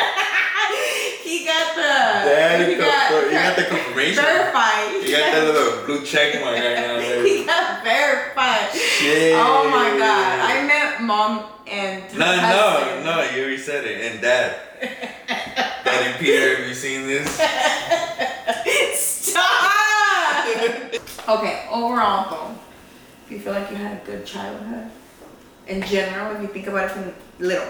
[1.24, 1.82] he got the.
[2.30, 3.32] Daddy he got, confirmed.
[3.32, 4.93] You verified.
[5.04, 7.00] You got that little blue check mark right now.
[7.00, 7.47] he dude.
[7.47, 8.72] got verified.
[8.74, 9.36] Shit.
[9.36, 10.39] Oh my god!
[10.39, 12.04] I met mom and.
[12.14, 13.06] No, no, husband.
[13.06, 14.12] no, you already said it.
[14.12, 14.56] And dad.
[15.84, 17.30] Daddy Peter, have you seen this?
[18.95, 19.66] Stop!
[21.28, 22.56] okay, overall though,
[23.28, 24.89] do you feel like you had a good childhood?
[25.68, 27.68] In general, if you think about it from little.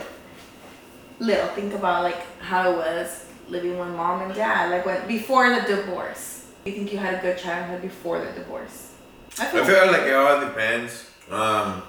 [1.20, 5.50] Little, think about like how it was living with mom and dad, like when before
[5.50, 6.52] the divorce.
[6.64, 8.96] Do you think you had a good childhood before the divorce?
[9.40, 11.10] I I feel like it all depends.
[11.30, 11.84] Um,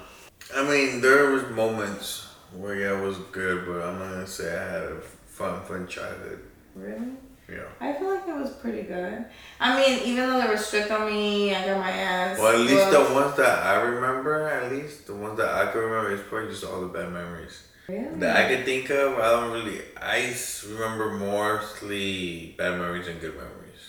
[0.55, 4.55] I mean, there was moments where yeah, it was good, but I'm not gonna say
[4.55, 6.39] I had a fun, fun childhood.
[6.75, 7.11] really.
[7.49, 7.67] Yeah.
[7.81, 9.25] I feel like it was pretty good.
[9.59, 12.39] I mean, even though they were strict on me, I got my ass.
[12.39, 13.09] Well, at least whooped.
[13.09, 16.49] the ones that I remember, at least the ones that I can remember, is probably
[16.49, 18.19] just all the bad memories Really?
[18.19, 19.19] that I can think of.
[19.19, 19.81] I don't really.
[20.01, 20.33] I
[20.69, 23.83] remember mostly bad memories and good memories.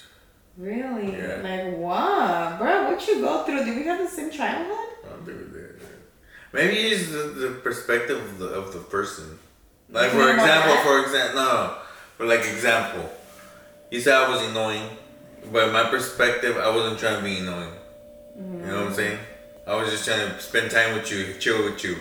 [0.57, 1.16] Really?
[1.16, 1.40] Yeah.
[1.42, 2.90] Like what, bro?
[2.90, 3.64] What you go through?
[3.64, 4.88] Did we have the same childhood?
[5.05, 5.80] I don't think we did.
[6.53, 9.38] Maybe it's the, the perspective of the, of the person.
[9.88, 11.76] Like for example, for example, no,
[12.16, 13.09] for like example,
[13.90, 14.88] you said I was annoying,
[15.53, 17.74] but my perspective, I wasn't trying to be annoying.
[18.36, 18.94] You know what I'm mm-hmm.
[18.94, 19.18] saying?
[19.66, 21.96] I was just trying to spend time with you, chill with you,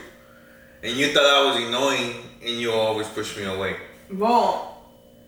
[0.84, 3.78] and you thought I was annoying, and you always pushed me away.
[4.12, 4.84] Well,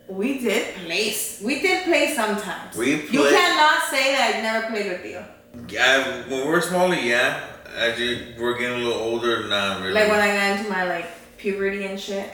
[0.07, 1.15] we did play.
[1.41, 2.75] We did play sometimes.
[2.75, 5.23] We You cannot say that I never played with you.
[5.69, 7.47] Yeah, when we were smaller, yeah.
[7.75, 9.93] As you we're getting a little older, not really.
[9.93, 12.31] Like when I got into my like puberty and shit.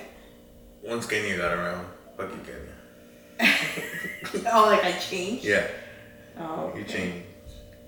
[0.83, 1.85] Once Kenya got around,
[2.17, 3.39] fuck you, Kenya.
[4.53, 5.45] oh, like I changed.
[5.45, 5.67] Yeah.
[6.37, 6.73] Oh.
[6.75, 7.25] You changed.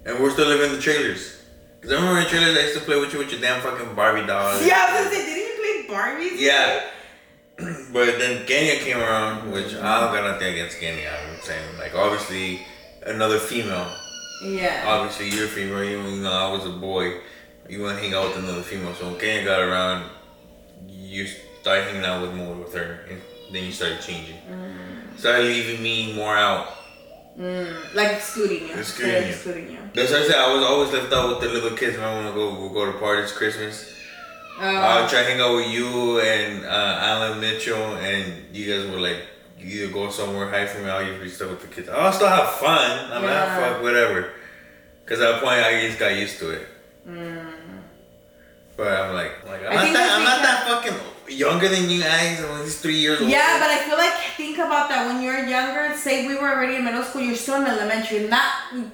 [0.05, 1.40] And we're still living in the trailers.
[1.81, 3.95] Cause I remember in trailers I used to play with you with your damn fucking
[3.95, 4.63] Barbie dolls.
[4.65, 6.39] Yeah, I was gonna say, didn't you play Barbies?
[6.39, 6.81] Yeah.
[7.91, 11.09] but then Kenya came around, which I don't got nothing against Kenya.
[11.09, 12.61] I'm saying like obviously
[13.05, 13.91] another female.
[14.43, 14.83] Yeah.
[14.85, 15.83] Obviously you're a female.
[15.83, 17.19] You, know I was a boy.
[17.67, 18.93] You want to hang out with another female.
[18.93, 20.09] So when Kenya got around,
[20.87, 21.25] you
[21.61, 23.19] started hanging out with more with her, and
[23.51, 24.37] then you started changing.
[24.37, 25.17] Mm-hmm.
[25.17, 26.67] Started leaving me more out.
[27.39, 28.73] Mm, like excluding you.
[28.75, 29.29] Excluding Like you.
[29.31, 29.77] Excluding you.
[29.93, 30.35] That's what I said.
[30.35, 31.97] I was always left out with the little kids.
[31.97, 33.93] When I want to go, we'll go to parties, Christmas.
[34.59, 36.69] Uh, I'll try to hang out with you and uh,
[37.01, 39.21] Alan Mitchell, and you guys were like,
[39.57, 41.89] you either go somewhere, hide from me, I'll usually stuck with the kids.
[41.89, 43.11] I'll still have fun.
[43.11, 43.29] I'm Yeah.
[43.29, 44.33] not fuck whatever.
[45.05, 46.67] Cause at a point I just got used to it.
[48.77, 50.93] But I'm like, like I'm not that I'm not that fucking
[51.31, 53.29] younger than you guys, and he's three years old.
[53.29, 55.95] Yeah, but I feel like think about that when you're younger.
[55.97, 58.27] Say we were already in middle school, you're still in elementary.
[58.27, 58.43] Not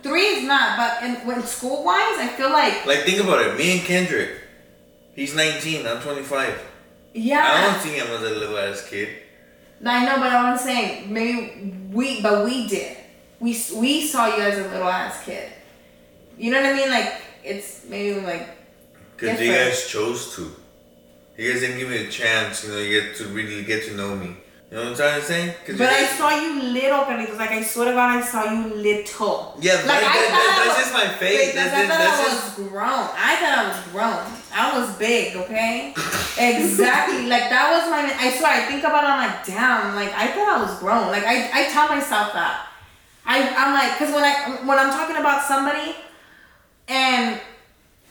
[0.03, 3.57] three is not, but in, when school wise, I feel like Like think about it.
[3.57, 4.31] Me and Kendrick,
[5.15, 5.85] he's 19.
[5.85, 6.59] I'm 25.
[7.13, 7.43] yeah.
[7.43, 9.09] I don't see him as a little ass kid.
[9.85, 12.97] I know, but I'm saying maybe we, but we did.
[13.39, 15.51] We we saw you as a little ass kid.
[16.38, 16.89] You know what I mean?
[16.89, 18.49] Like it's maybe like
[19.17, 20.51] Cause you guys chose to.
[21.38, 22.63] You guys didn't give me a chance.
[22.65, 24.35] You know, you get to really get to know me.
[24.69, 25.55] You know what I'm trying to say?
[25.77, 27.38] But I saw you little, Carlitos.
[27.38, 29.55] Like I swear to God, I saw you little.
[29.61, 31.55] Yeah, like that, that, thought that, I that's was- just my Wait, face.
[31.55, 32.59] that's, That's, I just, thought that's I just.
[32.59, 33.07] was grown.
[33.15, 34.23] I thought I was grown.
[34.51, 35.93] I was big, okay?
[36.38, 37.27] exactly.
[37.29, 38.11] Like that was my.
[38.11, 38.51] I swear.
[38.51, 39.09] I think about it.
[39.09, 39.95] I'm like, damn.
[39.95, 41.07] Like I thought I was grown.
[41.15, 42.67] Like I, I tell myself that.
[43.25, 45.95] I, I'm like, cause when I when I'm talking about somebody,
[46.89, 47.39] and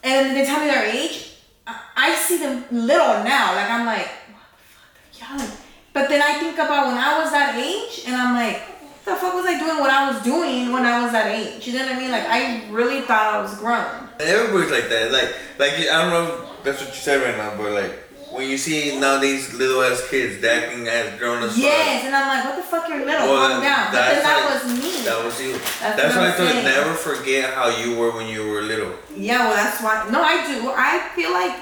[0.05, 1.36] and they tell me their age,
[1.67, 3.55] I, see them little now.
[3.55, 5.49] Like I'm like, what the fuck, young.
[5.93, 9.17] But then I think about when I was that age, and I'm like, what the
[9.17, 9.79] fuck was I doing?
[9.79, 11.67] What I was doing when I was that age?
[11.67, 12.11] You know what I mean?
[12.11, 14.09] Like I really thought I was grown.
[14.21, 15.13] Everybody's like that.
[15.13, 17.93] Like, like I don't know that's what you said right now, but like
[18.31, 21.63] when you see nowadays little ass kids acting as grown as fuck.
[21.63, 22.89] Yes, and I'm like, what the fuck?
[22.89, 23.29] You're little.
[23.29, 23.93] Well, Calm down.
[23.93, 25.05] But then that like- was me.
[25.05, 25.53] That was you.
[25.53, 26.65] That's That's, why I'm I saying.
[26.65, 28.93] never forget how you were when you were little.
[29.15, 30.09] Yeah, well, that's why.
[30.11, 30.73] No, I do.
[30.75, 31.55] I feel like,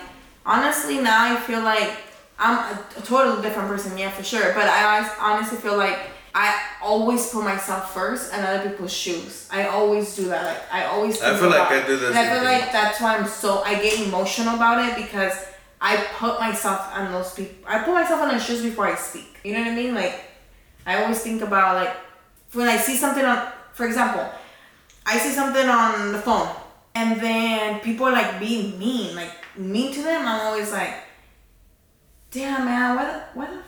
[0.47, 1.93] honestly, now I feel like
[2.39, 3.97] I'm a, a totally different person.
[3.99, 4.53] Yeah, for sure.
[4.55, 5.99] But I honestly feel like
[6.35, 9.49] I always put myself first and other people's shoes.
[9.53, 10.45] I always do that.
[10.45, 11.21] Like I always.
[11.23, 12.45] I feel like I do And I feel thing.
[12.45, 13.63] like that's why I'm so.
[13.63, 15.37] I get emotional about it because
[15.85, 17.69] I put myself on those people.
[17.69, 19.39] I put myself on their shoes before I speak.
[19.45, 19.95] You know what I mean?
[19.95, 20.19] Like
[20.87, 21.95] I always think about like
[22.55, 24.27] when I see something on, for example,
[25.05, 26.49] I see something on the phone,
[26.95, 30.27] and then people are like being mean, like mean to them.
[30.27, 30.95] I'm always like,
[32.31, 33.63] damn man, why the why the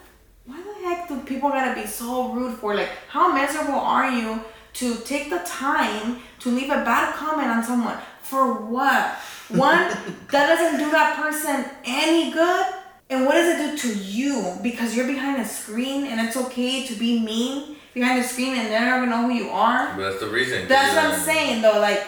[0.46, 2.74] why the heck do people gotta be so rude for?
[2.74, 4.40] Like, how miserable are you
[4.74, 9.18] to take the time to leave a bad comment on someone for what?
[9.48, 9.88] One,
[10.32, 12.66] that doesn't do that person any good.
[13.08, 14.56] And what does it do to you?
[14.62, 18.66] Because you're behind a screen and it's okay to be mean behind the screen and
[18.66, 19.94] they never know who you are.
[19.96, 20.66] But that's the reason.
[20.66, 22.02] That's what I'm saying though, like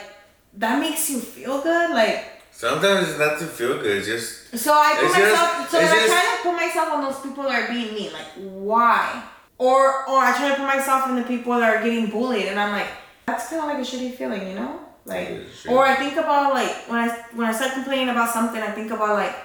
[0.55, 1.91] that makes you feel good.
[1.91, 3.99] Like Sometimes it's not to feel good.
[3.99, 6.89] It's just so I put It's just- myself so I just- try to put myself
[6.93, 8.13] on those people that are being mean.
[8.13, 9.23] Like why?
[9.59, 12.59] Or or I try to put myself in the people that are getting bullied and
[12.59, 12.89] I'm like,
[13.27, 14.81] that's kinda like a shitty feeling, you know?
[15.09, 15.29] Like
[15.69, 15.87] or.
[15.87, 19.15] I think about like when I when I start complaining about something, I think about
[19.15, 19.37] like,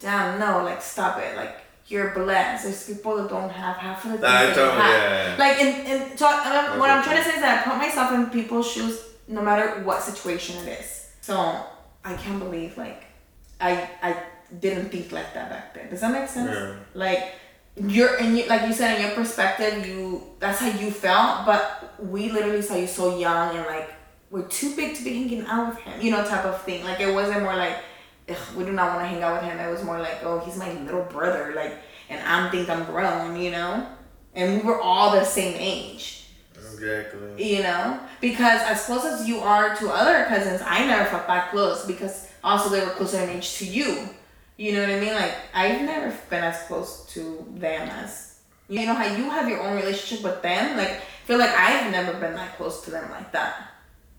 [0.00, 1.36] damn no, like stop it.
[1.36, 1.56] Like
[1.86, 2.64] you're blessed.
[2.64, 4.78] There's people that don't have half of the things Nah, that you have.
[4.78, 5.36] yeah.
[5.38, 6.26] Like and, and so
[6.80, 9.82] what I'm trying to say is that I put myself in people's shoes no matter
[9.84, 11.10] what situation it is.
[11.20, 11.34] So
[12.04, 13.04] I can't believe like
[13.60, 14.16] I I
[14.60, 15.90] didn't think like that back then.
[15.90, 16.50] Does that make sense?
[16.50, 16.74] Yeah.
[16.94, 17.32] Like
[17.76, 21.94] you're and you like you said in your perspective, you that's how you felt, but
[21.98, 23.90] we literally saw you so young and like
[24.34, 26.82] we're too big to be hanging out with him, you know, type of thing.
[26.82, 27.76] Like it wasn't more like
[28.28, 29.60] Ugh, we do not want to hang out with him.
[29.60, 31.76] It was more like, oh, he's my little brother, like,
[32.08, 33.86] and I think I'm grown, you know.
[34.34, 36.24] And we were all the same age
[36.56, 37.54] exactly.
[37.54, 41.50] you know because as close as you are to other cousins i never felt that
[41.50, 44.08] close because also they were closer in age to you
[44.56, 48.86] you know what i mean like i've never been as close to them as you
[48.86, 52.12] know how you have your own relationship with them like I feel like i've never
[52.18, 53.73] been that close to them like that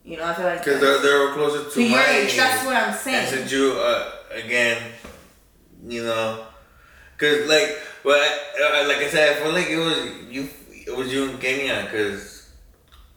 [0.05, 2.65] you know i feel like Because they're, they're closer to, to your my age that's
[2.65, 3.25] what i'm saying.
[3.25, 4.77] And since you, uh, again,
[5.87, 6.45] you know,
[7.17, 7.69] cause like,
[8.03, 9.99] well, I, uh, like I said, I feel like it was
[10.29, 10.49] you,
[10.87, 12.49] it was you and Kenya, cause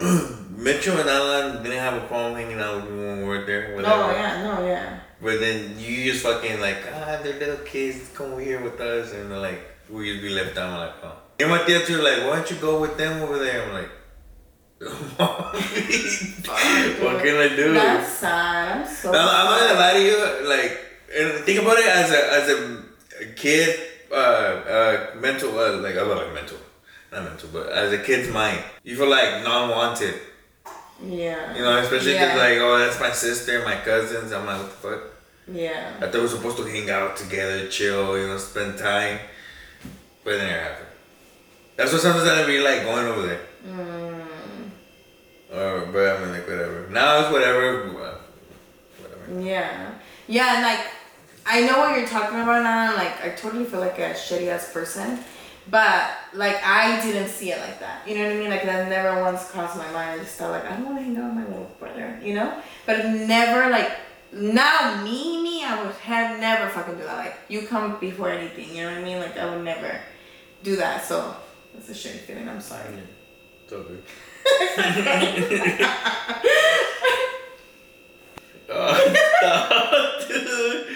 [0.50, 3.74] Mitchell and Alan didn't have a problem hanging out with me when we were there.
[3.74, 3.94] Whatever.
[3.94, 8.32] oh yeah no yeah But then you just fucking like, ah, they're little kids, come
[8.32, 9.60] over here with us, and like,
[9.90, 10.72] we just be left down.
[10.72, 11.16] I'm like, oh.
[11.40, 13.64] And my dad too, like, why don't you go with them over there?
[13.66, 13.90] I'm like,
[17.02, 17.72] what can I do?
[17.74, 20.48] that's sad i'm so No, I'm not gonna lie to you.
[20.48, 20.78] Like,
[21.16, 23.78] and think about it as a as a kid,
[24.12, 26.58] uh, uh, mental, uh, like I love like mental,
[27.12, 30.14] not mental, but as a kid's mind, you feel like non-wanted.
[31.04, 32.26] yeah You know, especially Yeah.
[32.26, 34.32] because like, oh, that's my sister, my cousins.
[34.32, 35.02] I'm like, what the fuck?
[35.50, 39.18] yeah I thought we were supposed to hang out together, chill, you know, spend time,
[40.22, 40.86] but it never happened.
[41.76, 43.40] That's what sometimes I be like going over there.
[43.66, 44.17] mm.
[45.52, 46.88] Or, but I mean, like whatever.
[46.90, 47.88] Now it's whatever.
[47.92, 49.42] Whatever.
[49.42, 49.94] Yeah.
[50.26, 50.86] Yeah, and like
[51.46, 54.48] I know what you're talking about now, and like I totally feel like a shitty
[54.48, 55.18] ass person.
[55.70, 58.06] But like I didn't see it like that.
[58.06, 58.50] You know what I mean?
[58.50, 60.20] Like that never once crossed my mind.
[60.20, 62.34] I just thought like I don't want to hang out with my little brother, you
[62.34, 62.60] know?
[62.86, 63.92] But never like
[64.32, 67.16] now me me I would have never fucking do that.
[67.16, 69.18] Like you come before anything, you know what I mean?
[69.18, 70.00] Like I would never
[70.62, 71.04] do that.
[71.04, 71.34] So
[71.74, 72.48] that's a shitty feeling.
[72.48, 72.94] I'm sorry.
[73.64, 73.98] It's okay.
[78.70, 80.86] Oh, stop, dude.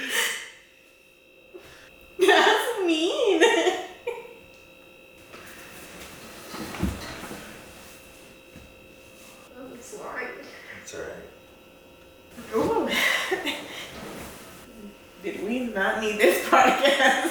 [2.19, 3.43] That's mean.
[9.59, 10.27] I'm sorry.
[10.83, 11.17] It's alright.
[12.55, 12.89] Ooh.
[15.23, 17.31] Did we not need this podcast?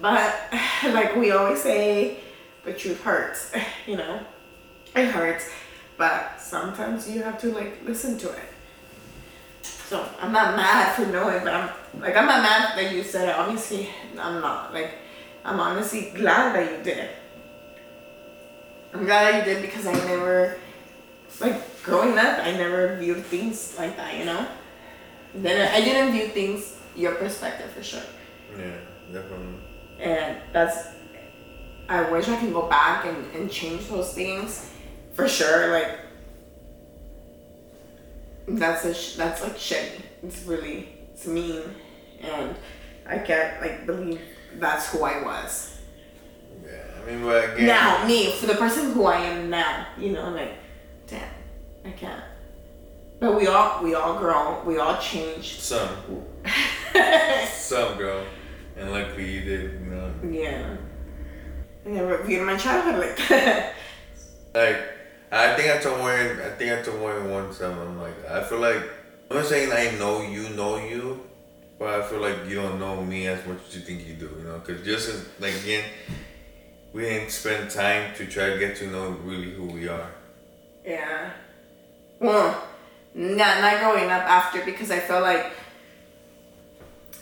[0.00, 0.34] but
[0.84, 2.18] like we always say,
[2.68, 3.52] the truth hurts,
[3.86, 4.20] you know.
[4.94, 5.50] It hurts.
[5.96, 8.44] But sometimes you have to like listen to it.
[9.62, 13.28] So I'm not mad for knowing, but I'm like I'm not mad that you said
[13.28, 13.34] it.
[13.34, 13.88] Obviously,
[14.18, 14.72] I'm not.
[14.72, 14.94] Like
[15.44, 17.10] I'm honestly glad that you did it.
[18.94, 20.58] I'm glad that you did because I never
[21.40, 24.46] like growing up, I never viewed things like that, you know.
[25.34, 28.02] Then I didn't view things your perspective for sure,
[28.58, 28.72] Yeah,
[29.12, 29.54] definitely.
[30.00, 30.97] and that's.
[31.88, 34.70] I wish I can go back and, and change those things,
[35.14, 35.72] for sure.
[35.72, 35.98] Like
[38.46, 40.02] that's a sh- that's like shitty.
[40.22, 41.62] It's really it's mean,
[42.20, 42.54] and
[43.06, 44.20] I can't like believe
[44.56, 45.78] that's who I was.
[46.62, 47.66] Yeah, I mean, but again.
[47.66, 50.56] Now me for the person who I am now, you know, like
[51.06, 51.22] damn,
[51.84, 52.22] I can't.
[53.20, 55.58] But we all we all grow, we all change.
[55.58, 55.88] Some.
[57.50, 58.24] Some, girl.
[58.76, 60.12] And luckily you did, you know.
[60.30, 60.76] yeah.
[61.88, 63.74] I never viewed my childhood like that.
[64.54, 64.78] Like,
[65.30, 68.42] I think I told Warren, I think I told Warren one time, I'm like, I
[68.42, 68.82] feel like,
[69.30, 71.20] I'm not saying I know you, know you,
[71.78, 74.30] but I feel like you don't know me as much as you think you do,
[74.38, 74.58] you know?
[74.58, 75.84] Because just as, like, again,
[76.92, 80.10] we didn't spend time to try to get to know really who we are.
[80.84, 81.30] yeah.
[82.20, 82.66] Well,
[83.14, 85.52] not not growing up after because I felt like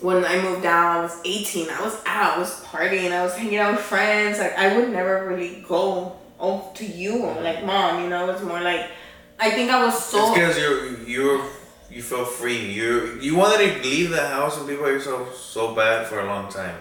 [0.01, 1.71] when I moved out, I was 18.
[1.71, 4.39] I was out, I was partying, I was hanging out with friends.
[4.39, 8.03] Like I would never really go oh to you like mom.
[8.03, 8.91] You know, it's more like
[9.39, 10.33] I think I was so.
[10.35, 11.45] Because you're, you're,
[11.91, 12.59] you felt free.
[12.73, 16.27] You you wanted to leave the house and be by yourself so bad for a
[16.27, 16.77] long time.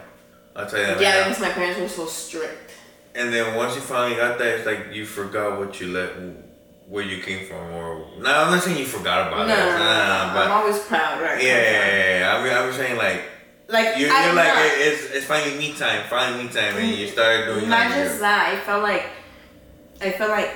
[0.55, 0.93] I'll tell you that.
[0.93, 1.24] right Yeah, now.
[1.30, 2.72] because my parents were so strict.
[3.13, 6.18] And then once you finally got that, it's like you forgot what you let,
[6.88, 9.57] where you came from, or no, I'm not saying you forgot about no, it.
[9.57, 11.41] no, Nah, no, nah, I'm always proud, right?
[11.41, 12.38] yeah, yeah, yeah, yeah.
[12.38, 13.23] I mean, I'm saying like
[13.67, 17.07] Like you're, you're like not- it's it's finally me time, finally me time, and you
[17.07, 19.05] started doing Not like, just that, I felt like
[20.01, 20.51] I felt like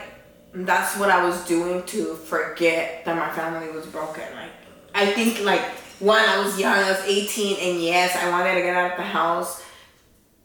[0.54, 4.24] that's what I was doing to forget that my family was broken.
[4.36, 4.52] Like
[4.94, 5.62] I think like
[6.00, 8.98] one, I was young, I was 18 and yes, I wanted to get out of
[8.98, 9.64] the house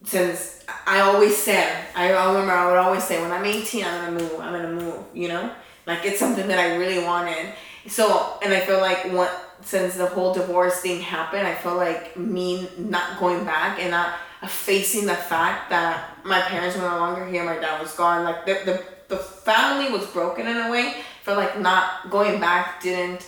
[0.05, 4.23] since I always said I remember I would always say when I'm 18 I'm gonna
[4.23, 5.51] move, I'm gonna move, you know?
[5.87, 7.53] Like it's something that I really wanted.
[7.87, 12.17] So and I feel like what since the whole divorce thing happened, I feel like
[12.17, 14.15] me not going back and not
[14.49, 18.25] facing the fact that my parents were no longer here, my dad was gone.
[18.25, 20.97] Like the the, the family was broken in a way.
[21.23, 23.27] For like not going back didn't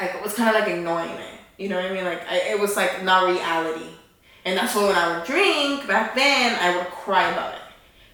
[0.00, 1.40] like it was kind of like ignoring it.
[1.58, 2.04] You know what I mean?
[2.04, 3.90] Like I, it was like not reality.
[4.44, 7.60] And that's why when I would drink back then, I would cry about it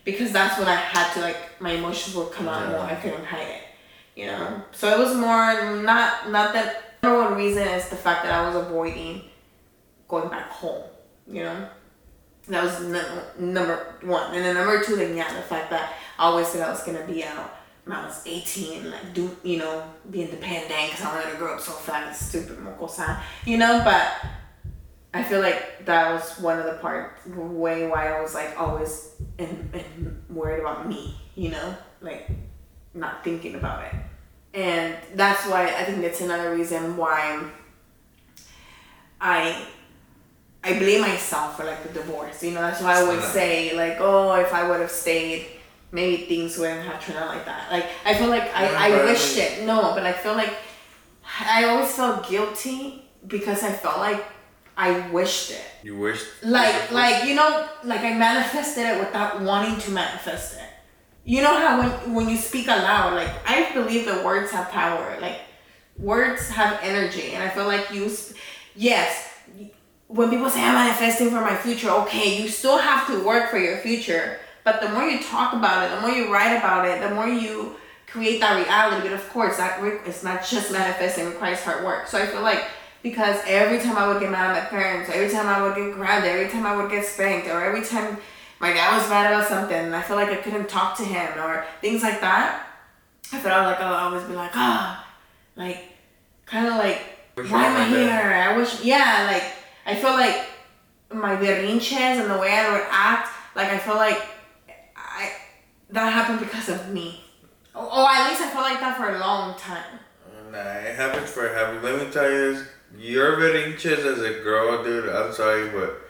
[0.05, 2.81] because that's when I had to like my emotions would come out more.
[2.81, 3.63] I couldn't hide it,
[4.17, 4.63] you know.
[4.73, 8.47] So it was more not not that number one reason is the fact that I
[8.47, 9.23] was avoiding
[10.09, 10.85] going back home,
[11.27, 11.69] you know.
[12.49, 16.25] That was number number one, and then number two, then yeah, the fact that I
[16.25, 17.55] always said I was gonna be out
[17.85, 21.55] when I was eighteen, like do you know be independent because I wanted to grow
[21.55, 23.83] up so fast, stupid mocosa, you know.
[23.85, 24.13] But
[25.15, 29.13] I feel like that was one of the part way why I was like always
[29.39, 32.31] in, in worried about me, you know, like
[32.95, 33.95] not thinking about it,
[34.55, 37.43] and that's why I think that's another reason why
[39.21, 39.67] I
[40.65, 42.43] I blame myself for like the divorce.
[42.43, 45.47] You know, that's why I always say like, oh, if I would have stayed,
[45.91, 47.71] maybe things wouldn't have turned out like that.
[47.71, 49.65] Like I feel like I, I wished it.
[49.67, 50.53] No, but I feel like
[51.41, 54.25] I always felt guilty because I felt like
[54.77, 55.65] I wished it.
[55.83, 56.27] you wished.
[56.43, 60.69] Like like you know, like I manifested it without wanting to manifest it.
[61.25, 65.19] You know how when when you speak aloud, like I believe that words have power.
[65.21, 65.41] Like
[65.97, 68.35] words have energy, and I feel like you, sp-
[68.75, 69.29] yes.
[70.09, 73.59] When people say I'm manifesting for my future, okay, you still have to work for
[73.59, 74.39] your future.
[74.63, 77.27] But the more you talk about it, the more you write about it, the more
[77.29, 79.09] you create that reality.
[79.09, 82.09] But of course, that it's not just manifesting; requires hard work.
[82.09, 82.65] So I feel like
[83.03, 85.95] because every time I would get mad at my parents, every time I would get
[85.95, 88.19] grounded every time I would get spanked, or every time
[88.63, 91.37] my dad was mad about something, and I felt like I couldn't talk to him
[91.37, 92.65] or things like that.
[93.33, 95.05] I felt like I'll always be like, ah,
[95.57, 95.83] like
[96.47, 97.01] kind of like
[97.35, 98.07] why am I here?
[98.07, 98.51] that.
[98.51, 99.43] I wish yeah, like
[99.85, 100.47] I feel like
[101.13, 104.23] my berrinches and the way I would act, like I felt like
[104.97, 105.33] I
[105.91, 107.21] that happened because of me.
[107.75, 109.99] Or, or at least I felt like that for a long time.
[110.53, 111.83] Nah, it happens for a habit.
[111.83, 112.69] Let me tell you this.
[112.97, 115.09] You're berrinches as a girl, dude.
[115.09, 116.03] I'm sorry, but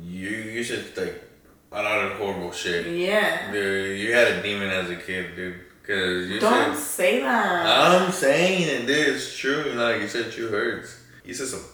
[0.00, 1.29] you you should like
[1.72, 2.86] a lot of horrible shit.
[2.86, 3.50] Yeah.
[3.52, 5.60] Dude, you had a demon as a kid, dude.
[5.86, 7.66] Cause you Don't said say that.
[7.66, 9.08] I'm saying it, dude.
[9.16, 9.72] It's true.
[9.74, 11.00] Like you said, true hurts.
[11.24, 11.64] You said some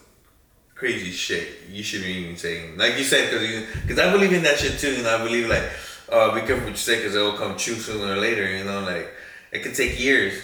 [0.74, 1.48] crazy shit.
[1.70, 2.70] You shouldn't even say.
[2.76, 4.94] Like you said, cause you, cause I believe in that shit too.
[4.98, 5.64] and I believe like,
[6.10, 8.48] uh, be careful what you say, cause it will come true sooner or later.
[8.56, 9.10] You know, like
[9.52, 10.34] it could take years,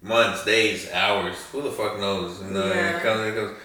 [0.00, 1.36] months, days, hours.
[1.52, 2.40] Who the fuck knows?
[2.42, 2.96] You know, Yeah.
[2.96, 3.20] it comes.
[3.20, 3.56] It goes.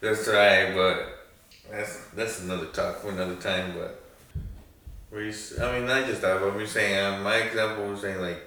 [0.00, 1.28] That's right, but
[1.70, 3.74] that's that's another talk for another time.
[3.78, 4.01] But
[5.12, 8.22] where you, I mean, not just that, but I'm saying uh, my example was saying
[8.22, 8.42] like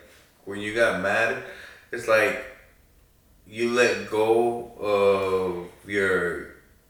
[0.46, 1.44] when you got mad,
[1.92, 2.44] it's like
[3.46, 6.48] you let go of your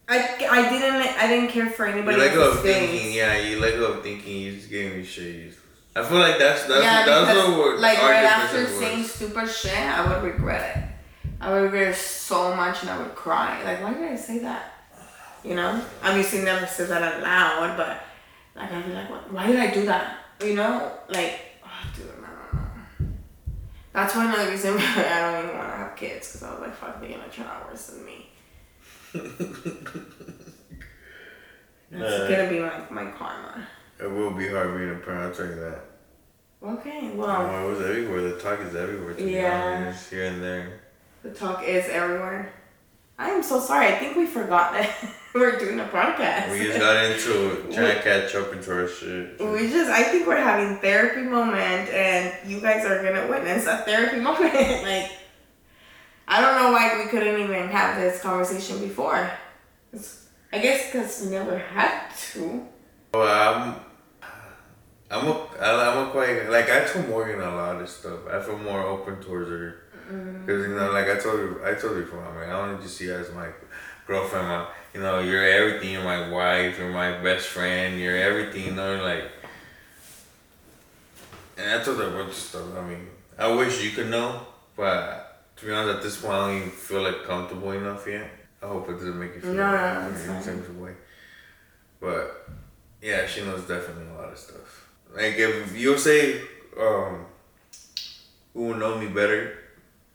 [0.08, 3.12] I, I didn't I didn't care for anybody you let go of thinking.
[3.12, 4.38] Yeah, you let go of thinking.
[4.38, 5.36] You just gave me shit.
[5.36, 5.52] You-
[5.98, 8.80] I feel like that's that's yeah, that's because, what like right after was.
[8.80, 11.32] saying stupid shit, I would regret it.
[11.40, 13.64] I would regret it so much, and I would cry.
[13.64, 14.74] Like, why did I say that?
[15.44, 18.02] You know, obviously never said that out loud, but
[18.56, 19.32] like I'd be like, what?
[19.34, 20.18] why did I do that?
[20.44, 23.08] You know, like, oh, dude, no, no, no.
[23.94, 26.62] That's one another reason why I don't even want to have kids, because I was
[26.62, 28.30] like, fuck, they're gonna turn out worse than me.
[31.92, 32.28] That's Uh.
[32.30, 33.66] gonna be my my karma.
[34.02, 35.24] It will be hard being a parent.
[35.24, 35.80] I'll tell you that.
[36.64, 37.30] Okay, well.
[37.50, 38.22] Oh, it was everywhere.
[38.24, 39.14] The talk is everywhere.
[39.14, 39.78] To Yeah.
[39.78, 40.80] honest, here and there.
[41.24, 42.52] The talk is everywhere.
[43.18, 43.88] I am so sorry.
[43.88, 44.90] I think we forgot that
[45.36, 46.52] we're doing a podcast.
[46.52, 49.40] We just got into trying to catch up into our shit.
[49.40, 53.80] We just, I think we're having therapy moment, and you guys are gonna witness a
[53.80, 54.54] therapy moment.
[54.84, 55.12] like,
[56.28, 59.30] I don't know why we couldn't even have this conversation before.
[59.92, 60.22] 'Cause-
[60.54, 62.66] I guess because we never had to.
[63.14, 63.76] Well, I'm,
[65.12, 68.20] I'm a, I'm a quite like I told Morgan a lot of stuff.
[68.32, 70.46] I feel more open towards her mm.
[70.46, 72.82] because you know, like I told you, I told you before, I mean, I wanted
[72.82, 73.50] to see you as my
[74.08, 74.48] girlfriend.
[74.48, 75.92] My, you know, you're everything.
[75.92, 76.80] You're my wife.
[76.80, 78.00] You're my best friend.
[78.00, 78.66] You're everything.
[78.66, 79.26] You know, like.
[81.58, 82.64] And I told her a bunch of stuff.
[82.78, 84.42] I mean, I wish you could know,
[84.76, 88.30] but to be honest, at this point, I don't even feel like comfortable enough yet.
[88.62, 90.44] I hope it doesn't make you feel No, like no, in it's any fine.
[90.44, 90.92] sense of way.
[92.00, 92.50] But
[93.02, 94.90] yeah, she knows definitely a lot of stuff.
[95.14, 96.42] Like if you'll say,
[96.80, 97.26] um,
[98.54, 99.58] who will know me better,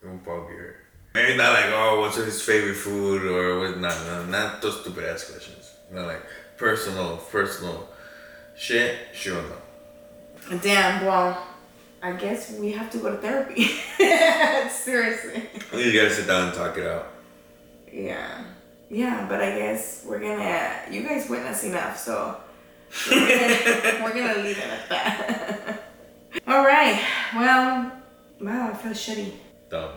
[0.02, 0.76] it will probably be her.
[1.14, 3.78] Maybe not like, oh, what's his favorite food or what?
[3.80, 5.74] Not, no, not those stupid ass questions.
[5.90, 6.22] Know, like
[6.56, 7.88] personal, personal
[8.56, 8.96] shit.
[9.12, 10.58] She will know.
[10.62, 11.46] Damn, well,
[12.02, 13.64] I guess we have to go to therapy.
[14.70, 15.48] Seriously.
[15.72, 17.08] You gotta sit down and talk it out.
[17.92, 18.44] Yeah.
[18.88, 22.36] Yeah, but I guess we're gonna, you guys witness enough, so
[23.10, 25.82] we're gonna, we're gonna leave it at that.
[26.46, 27.00] All right.
[27.34, 27.92] Well,
[28.40, 29.32] wow, I feel shitty.
[29.68, 29.90] Dumb.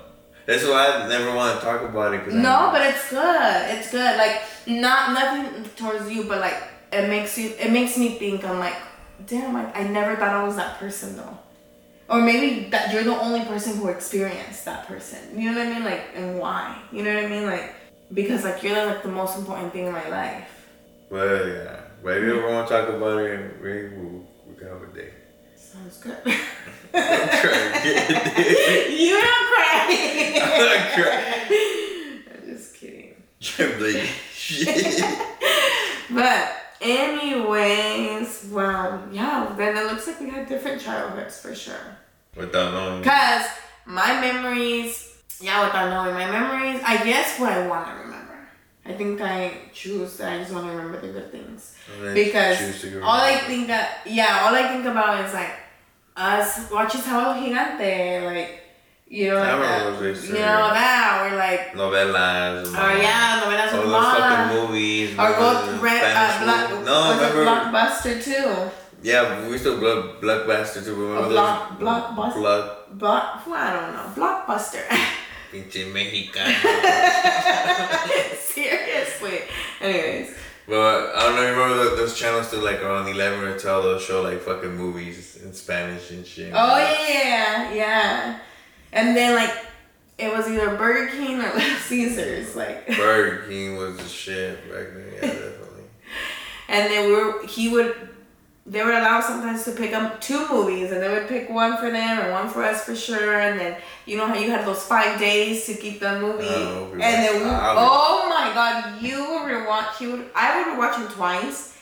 [0.46, 2.26] That's why I never want to talk about it.
[2.26, 3.78] Cause No, but it's good.
[3.78, 4.18] It's good.
[4.18, 7.50] Like not nothing towards you, but like it makes you.
[7.60, 8.44] It makes me think.
[8.44, 8.76] I'm like,
[9.26, 9.54] damn.
[9.54, 11.38] Like I never thought I was that person though.
[12.10, 15.40] Or maybe that you're the only person who experienced that person.
[15.40, 15.84] You know what I mean?
[15.86, 16.78] Like and why?
[16.92, 17.46] You know what I mean?
[17.46, 17.74] Like
[18.14, 20.68] because like you're like the most important thing in my life.
[21.10, 21.80] Well, yeah.
[22.04, 24.88] Maybe we you ever want to talk about it, we we'll, we can have a
[24.88, 25.14] day.
[25.56, 26.18] Sounds good.
[26.94, 28.92] I'm crying.
[28.98, 29.76] you don't cry.
[30.42, 32.24] I'm not crying.
[32.32, 33.16] I'm just kidding.
[33.40, 35.20] You're shit.
[36.12, 41.98] But anyways, well, yeah, then it looks like we had different childhoods for sure.
[42.36, 43.04] Without knowing.
[43.04, 43.46] Cause
[43.86, 48.38] my memories, yeah, without knowing my memories, I guess what I want to remember.
[48.86, 51.76] I think I choose that I just want to remember the good things
[52.14, 55.52] because to all I think, that, yeah, all I think about is like
[56.16, 58.60] us watching Sábado Gigante, like
[59.08, 62.66] you know, like that, you know that, or like, Novelas.
[62.74, 64.16] oh yeah, novelas with those mom.
[64.16, 65.12] fucking movies.
[65.14, 66.86] Or go rent uh, block.
[66.86, 67.46] No, remember.
[67.46, 68.72] Blockbuster too.
[69.04, 70.96] Yeah, we still blood blockbuster too.
[70.96, 71.88] Remember block- those?
[71.88, 72.36] Blockbuster?
[72.40, 72.90] Block.
[72.98, 74.84] Block, well, I don't know, Blockbuster.
[75.52, 76.54] Pinche Mexicano.
[78.40, 79.40] Seriously.
[79.82, 80.36] Anyways,
[80.68, 81.50] but I don't know.
[81.52, 83.84] Remember tho- those channels still like around eleven or twelve?
[83.84, 86.52] They'll show like fucking movies in Spanish and shit.
[86.56, 88.40] oh yeah, yeah,
[88.92, 89.54] and then like
[90.18, 94.88] it was either Burger King or Little Caesars, like, Burger King was the shit back
[94.94, 95.08] then.
[95.16, 95.84] Yeah, definitely.
[96.70, 97.96] and then we were he would
[98.66, 101.92] they would allow sometimes to pick up two movies and they would pick one for
[101.92, 104.84] them and one for us for sure and then you know how you had those
[104.84, 106.46] five days to keep the movie?
[106.46, 110.98] We and then we, oh my god you would rewatch he would I would rewatch
[110.98, 111.78] him twice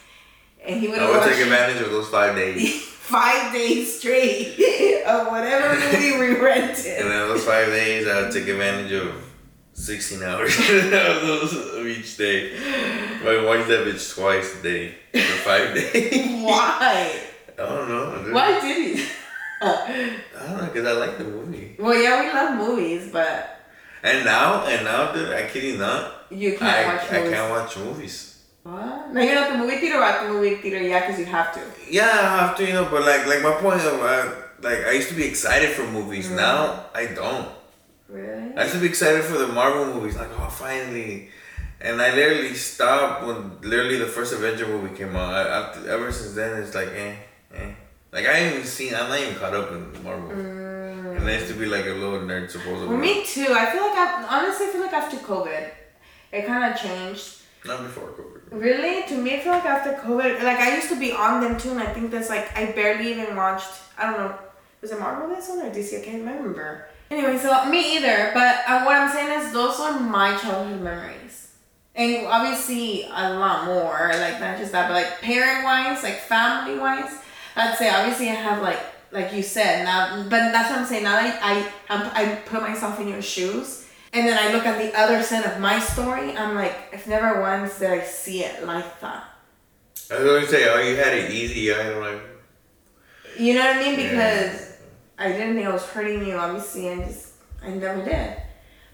[0.66, 2.84] and he would I would watch take advantage of those five days.
[3.12, 6.86] five days straight of whatever movie we rented.
[6.86, 9.31] And then those five days, I would take advantage of
[9.74, 12.54] 16 hours of each day.
[12.58, 16.44] I watch that bitch twice a day for five days.
[16.44, 17.20] why
[17.58, 18.24] I don't know.
[18.24, 18.34] dude.
[18.34, 19.06] why did he
[19.62, 20.18] I
[20.48, 21.76] don't know, because I like the movie.
[21.80, 23.60] well yeah we love movies but
[24.04, 27.50] And now, and now, dude, I kid you not, you can't I, watch I can't
[27.52, 28.42] watch movies.
[28.64, 29.14] What?
[29.14, 31.54] No, you're not the movie theater or at the movie theater, yeah, because you have
[31.54, 31.62] to.
[31.90, 34.92] Yeah, I have to, you know, but like, like my point of, uh, like, I
[34.94, 36.30] used to be excited for movies.
[36.30, 36.36] Mm.
[36.38, 37.48] Now, I don't.
[38.12, 38.55] Really?
[38.57, 41.30] I used to be excited for the Marvel movies, like, oh, finally.
[41.80, 45.34] And I literally stopped when literally the first Avenger movie came out.
[45.34, 47.16] I, after, ever since then, it's like, eh,
[47.55, 47.72] eh.
[48.12, 50.32] Like, I ain't even seen, I'm not even caught up in Marvel.
[51.22, 52.88] And I used to be like a little nerd, supposedly.
[52.88, 53.47] Well, me too.
[53.49, 55.70] I feel like I honestly I feel like after COVID,
[56.32, 57.38] it kind of changed.
[57.64, 58.59] Not before COVID.
[58.62, 61.57] Really, to me, I feel like after COVID, like I used to be on them
[61.59, 63.70] too, and I think that's like I barely even watched.
[63.97, 64.36] I don't know,
[64.82, 66.01] was it Marvel this one or DC?
[66.01, 66.88] I can't remember.
[67.12, 68.32] Anyway, so me either.
[68.34, 71.51] But uh, what I'm saying is, those are my childhood memories,
[71.93, 74.12] and obviously a lot more.
[74.14, 77.12] Like not just that, but like parent wise, like family wise,
[77.57, 78.80] I'd say obviously I have like
[79.12, 81.03] like you said now, but that's what I'm saying.
[81.03, 83.80] Now I I, I put myself in your shoes.
[84.14, 86.36] And then I look at the other side of my story.
[86.36, 89.24] I'm like, if never once did I see it like that.
[90.12, 91.74] I was going to say, oh, you had it easy.
[91.74, 92.22] I don't like.
[93.39, 93.99] You know what I mean?
[94.01, 94.71] Yeah.
[95.22, 98.38] Because I didn't think I was hurting you, obviously, and just I never did.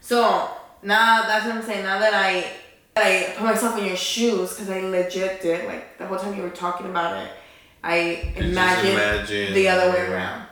[0.00, 0.50] So
[0.82, 1.84] now that's what I'm saying.
[1.84, 2.52] Now that I
[2.94, 5.64] that I put myself in your shoes, because I legit did.
[5.66, 7.30] Like the whole time you were talking about it,
[7.82, 10.46] I imagined imagine, the other way around.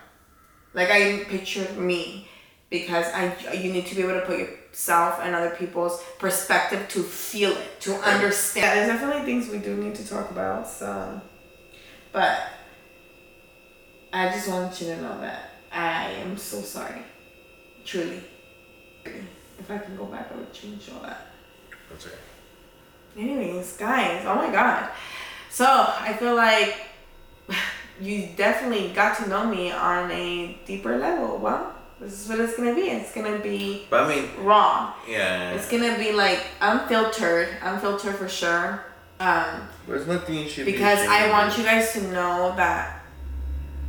[0.72, 2.26] Like I pictured me,
[2.70, 7.02] because I you need to be able to put yourself and other people's perspective to
[7.02, 8.64] feel it, to understand.
[8.64, 10.66] Yeah, there's definitely things we do need to talk about.
[10.66, 11.20] So,
[12.12, 12.48] but
[14.14, 17.02] I just want you to know that I am so sorry.
[17.84, 18.22] Truly.
[19.04, 21.26] If I can go back, I would change all that.
[21.90, 22.16] That's okay.
[23.18, 24.90] Anyways, guys, oh my god.
[25.50, 26.76] So I feel like
[28.00, 31.38] you definitely got to know me on a deeper level.
[31.38, 32.82] Well, this is what it's gonna be.
[32.90, 34.94] It's gonna be But I mean, raw.
[35.08, 35.52] yeah.
[35.52, 38.82] It's gonna be like unfiltered, unfiltered for sure.
[39.20, 42.95] Um, There's nothing you should be because I want you guys to know that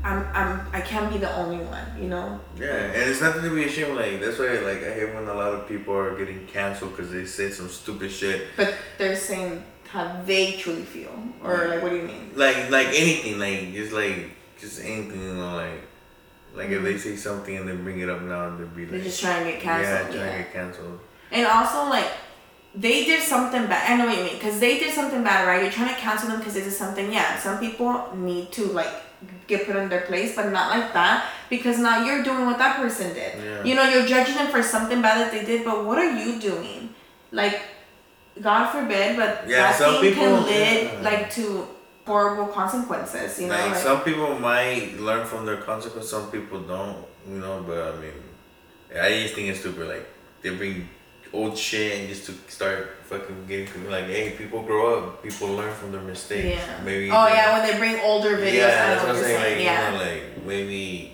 [0.08, 2.39] I'm I'm I can't be the only one, you know.
[2.58, 3.97] Yeah, and it's nothing to be ashamed of.
[3.97, 7.12] Like that's why, like, I hate when a lot of people are getting canceled because
[7.12, 8.47] they say some stupid shit.
[8.55, 11.12] But they're saying how they truly feel,
[11.43, 12.32] or like, what do you mean?
[12.36, 15.82] Like, like anything, like just like just anything, you know, like,
[16.55, 16.99] like if they mm-hmm.
[16.99, 19.51] say something and they bring it up now, they'll be like, They're just trying to
[19.51, 20.16] get canceled.
[20.16, 20.99] yeah, trying Yeah, to get canceled.
[21.32, 22.10] And also like.
[22.76, 23.89] They did something bad.
[23.89, 25.64] I know what you mean, because they did something bad, right?
[25.64, 27.12] You're trying to cancel them because they did something.
[27.12, 28.93] Yeah, some people need to like
[29.48, 32.78] get put in their place, but not like that because now you're doing what that
[32.78, 33.34] person did.
[33.43, 33.64] Yeah.
[33.64, 36.39] You know, you're judging them for something bad that they did, but what are you
[36.39, 36.93] doing?
[37.32, 37.62] Like,
[38.41, 41.02] God forbid, but Yeah, that some thing can people- lead yeah.
[41.02, 41.68] like to
[42.06, 43.39] horrible consequences.
[43.39, 47.39] You know, like, like, some people might learn from their consequences, some people don't, you
[47.39, 47.64] know.
[47.68, 48.14] But I mean,
[49.02, 49.88] I just think it's stupid.
[49.88, 50.08] Like
[50.41, 50.88] they bring
[51.34, 55.73] old shit and just to start fucking getting like, hey, people grow up, people learn
[55.75, 56.59] from their mistakes.
[56.59, 56.82] yeah.
[56.84, 57.09] Maybe.
[57.11, 59.38] oh yeah, when they bring older videos, Yeah, that's what I'm saying.
[59.41, 59.57] saying.
[59.57, 59.91] Like, yeah.
[59.91, 61.13] you know, like maybe,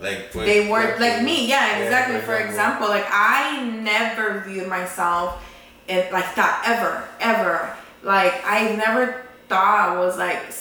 [0.00, 4.40] like they were for- like me yeah Yeah, exactly for for example like i never
[4.46, 5.42] viewed myself
[5.88, 10.52] in, like that ever ever like i never thought i was like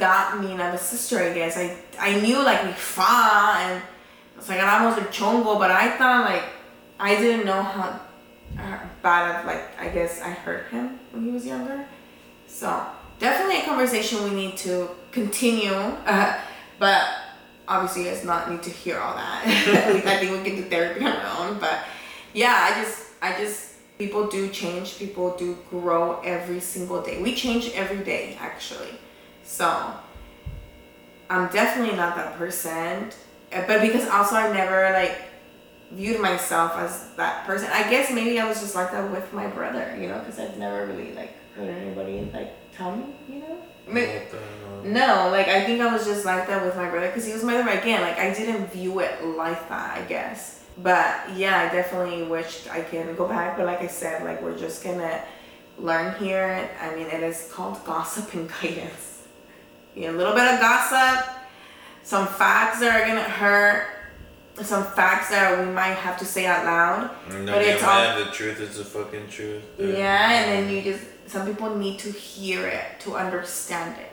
[0.00, 3.80] that mean of a sister i guess i i knew like we fought and
[4.36, 6.42] it's like i almost a chongo but i thought like
[6.98, 8.00] i didn't know how
[9.02, 11.86] bad of like i guess i hurt him when he was younger
[12.46, 12.84] so
[13.18, 16.38] definitely a conversation we need to continue uh,
[16.78, 17.04] but
[17.70, 19.42] obviously guys not need to hear all that.
[20.06, 21.58] I think we can do therapy on our own.
[21.58, 21.84] But
[22.34, 27.22] yeah, I just I just people do change, people do grow every single day.
[27.22, 28.98] We change every day actually.
[29.44, 29.94] So
[31.30, 33.10] I'm definitely not that person.
[33.52, 35.29] Uh, But because also I never like
[35.92, 37.68] viewed myself as that person.
[37.72, 40.56] I guess maybe I was just like that with my brother, you know, because I've
[40.56, 43.58] never really like heard anybody like tell me, you know.
[43.88, 47.26] Maybe, uh, no, like I think I was just like that with my brother because
[47.26, 48.02] he was my brother again.
[48.02, 50.62] Like I didn't view it like that, I guess.
[50.78, 53.56] But yeah, I definitely wished I can go back.
[53.56, 55.22] But like I said, like we're just gonna
[55.78, 56.70] learn here.
[56.80, 59.26] I mean, it is called gossip and guidance.
[59.96, 61.28] a little bit of gossip,
[62.02, 63.99] some facts that are gonna hurt,
[64.64, 67.10] some facts that we might have to say out loud.
[67.30, 69.62] No, but it's all the truth is the fucking truth.
[69.78, 74.10] yeah, and then you just some people need to hear it to understand it.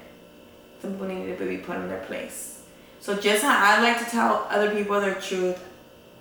[0.82, 2.64] Some people need to be put in their place.
[3.00, 5.64] So just how I like to tell other people their truth,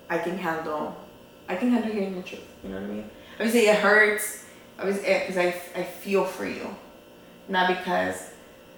[0.09, 0.95] I can handle.
[1.47, 2.41] I can handle hearing the truth.
[2.63, 3.09] You know what I mean?
[3.33, 4.45] Obviously, it hurts.
[4.79, 6.75] Obviously, eh, because I, I feel for you,
[7.47, 8.31] not because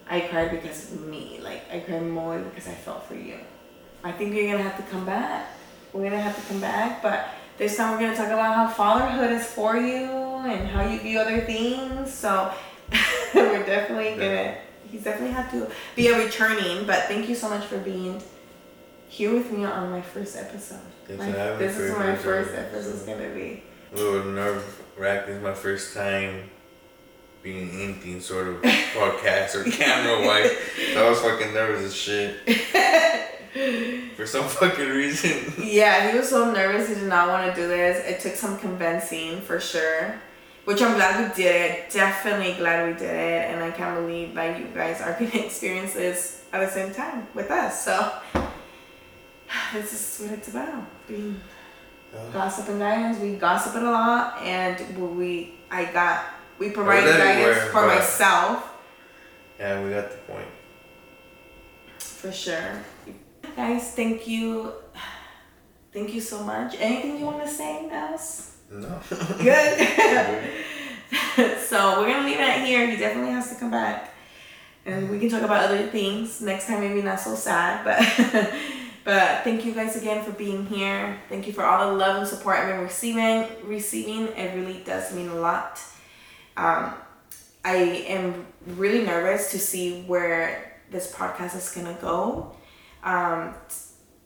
[0.09, 1.39] I cried because of me.
[1.41, 3.39] Like I cried more because I felt for you.
[4.03, 5.47] I think you're gonna have to come back.
[5.93, 9.31] We're gonna have to come back, but this time we're gonna talk about how fatherhood
[9.31, 12.13] is for you and how you view other things.
[12.13, 12.53] So
[13.35, 14.57] we're definitely gonna.
[14.89, 16.85] He's definitely have to be a returning.
[16.85, 18.21] But thank you so much for being
[19.07, 20.79] here with me on my first episode.
[21.05, 22.95] Thanks My- for having me this is my first episode.
[22.95, 23.63] It's gonna be.
[23.91, 25.35] A little nerve wracking.
[25.35, 26.49] It's my first time
[27.41, 30.51] being anything sort of podcast or camera wise.
[30.93, 32.35] So I was fucking nervous as shit.
[34.19, 35.53] For some fucking reason.
[35.63, 36.89] Yeah, he was so nervous.
[36.89, 38.05] He did not want to do this.
[38.05, 40.13] It took some convincing for sure,
[40.65, 41.89] which I'm glad we did it.
[41.89, 45.93] Definitely glad we did it, and I can't believe that you guys are gonna experience
[45.93, 47.85] this at the same time with us.
[47.85, 48.11] So
[49.73, 50.83] this is what it's about.
[51.07, 51.39] Being
[52.33, 53.19] gossip and guidance.
[53.19, 56.25] We gossip it a lot, and we I got
[56.57, 58.69] we provided Well, guidance for myself
[59.57, 60.47] Yeah, we got the point.
[61.99, 62.83] for sure.
[63.55, 64.73] Guys, thank you.
[65.91, 66.75] Thank you so much.
[66.79, 68.57] Anything you want to say else?
[68.71, 68.99] No.
[69.39, 70.49] Good.
[71.59, 72.87] so we're gonna leave it here.
[72.87, 74.13] He definitely has to come back,
[74.85, 76.81] and we can talk about other things next time.
[76.81, 78.53] Maybe not so sad, but
[79.03, 81.19] but thank you guys again for being here.
[81.29, 83.47] Thank you for all the love and support I've been receiving.
[83.63, 85.81] Receiving it really does mean a lot.
[86.55, 86.93] Um,
[87.65, 87.75] I
[88.07, 92.55] am really nervous to see where this podcast is gonna go.
[93.03, 93.53] Um,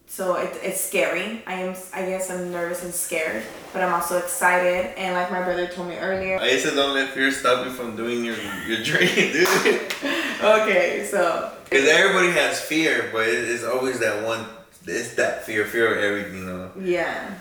[0.07, 1.41] so it, it's scary.
[1.47, 3.43] I am, I guess, I'm nervous and scared,
[3.73, 4.97] but I'm also excited.
[4.97, 6.39] And like my brother told me earlier.
[6.39, 8.35] I said don't let fear stop you from doing your
[8.67, 9.47] your dream, dude.
[10.43, 14.45] Okay, so Because everybody has fear, but it's always that one.
[14.85, 16.71] It's that fear, fear of everything, know.
[16.79, 17.33] yeah,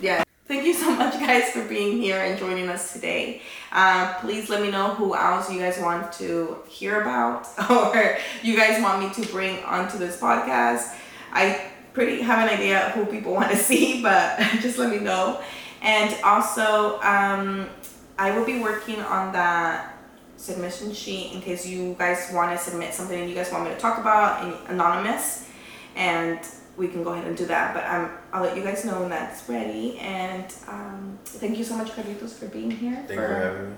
[0.00, 0.22] yeah.
[0.46, 3.40] Thank you so much, guys, for being here and joining us today.
[3.72, 8.54] Um, please let me know who else you guys want to hear about, or you
[8.54, 10.94] guys want me to bring onto this podcast.
[11.32, 14.98] I pretty have an idea of who people want to see, but just let me
[14.98, 15.40] know.
[15.80, 17.70] And also, um,
[18.18, 19.96] I will be working on that
[20.36, 23.80] submission sheet in case you guys want to submit something you guys want me to
[23.80, 25.48] talk about anonymous
[25.96, 26.38] and
[26.76, 29.10] we can go ahead and do that but um, i'll let you guys know when
[29.10, 32.96] that's ready and um, thank you so much carlitos for being here.
[33.06, 33.76] Thank you for having me.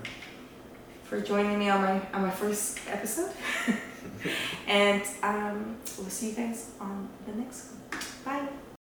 [1.03, 3.31] for joining me on my on my first episode.
[4.67, 8.01] And um, we'll see you guys on the next one.
[8.25, 8.49] Bye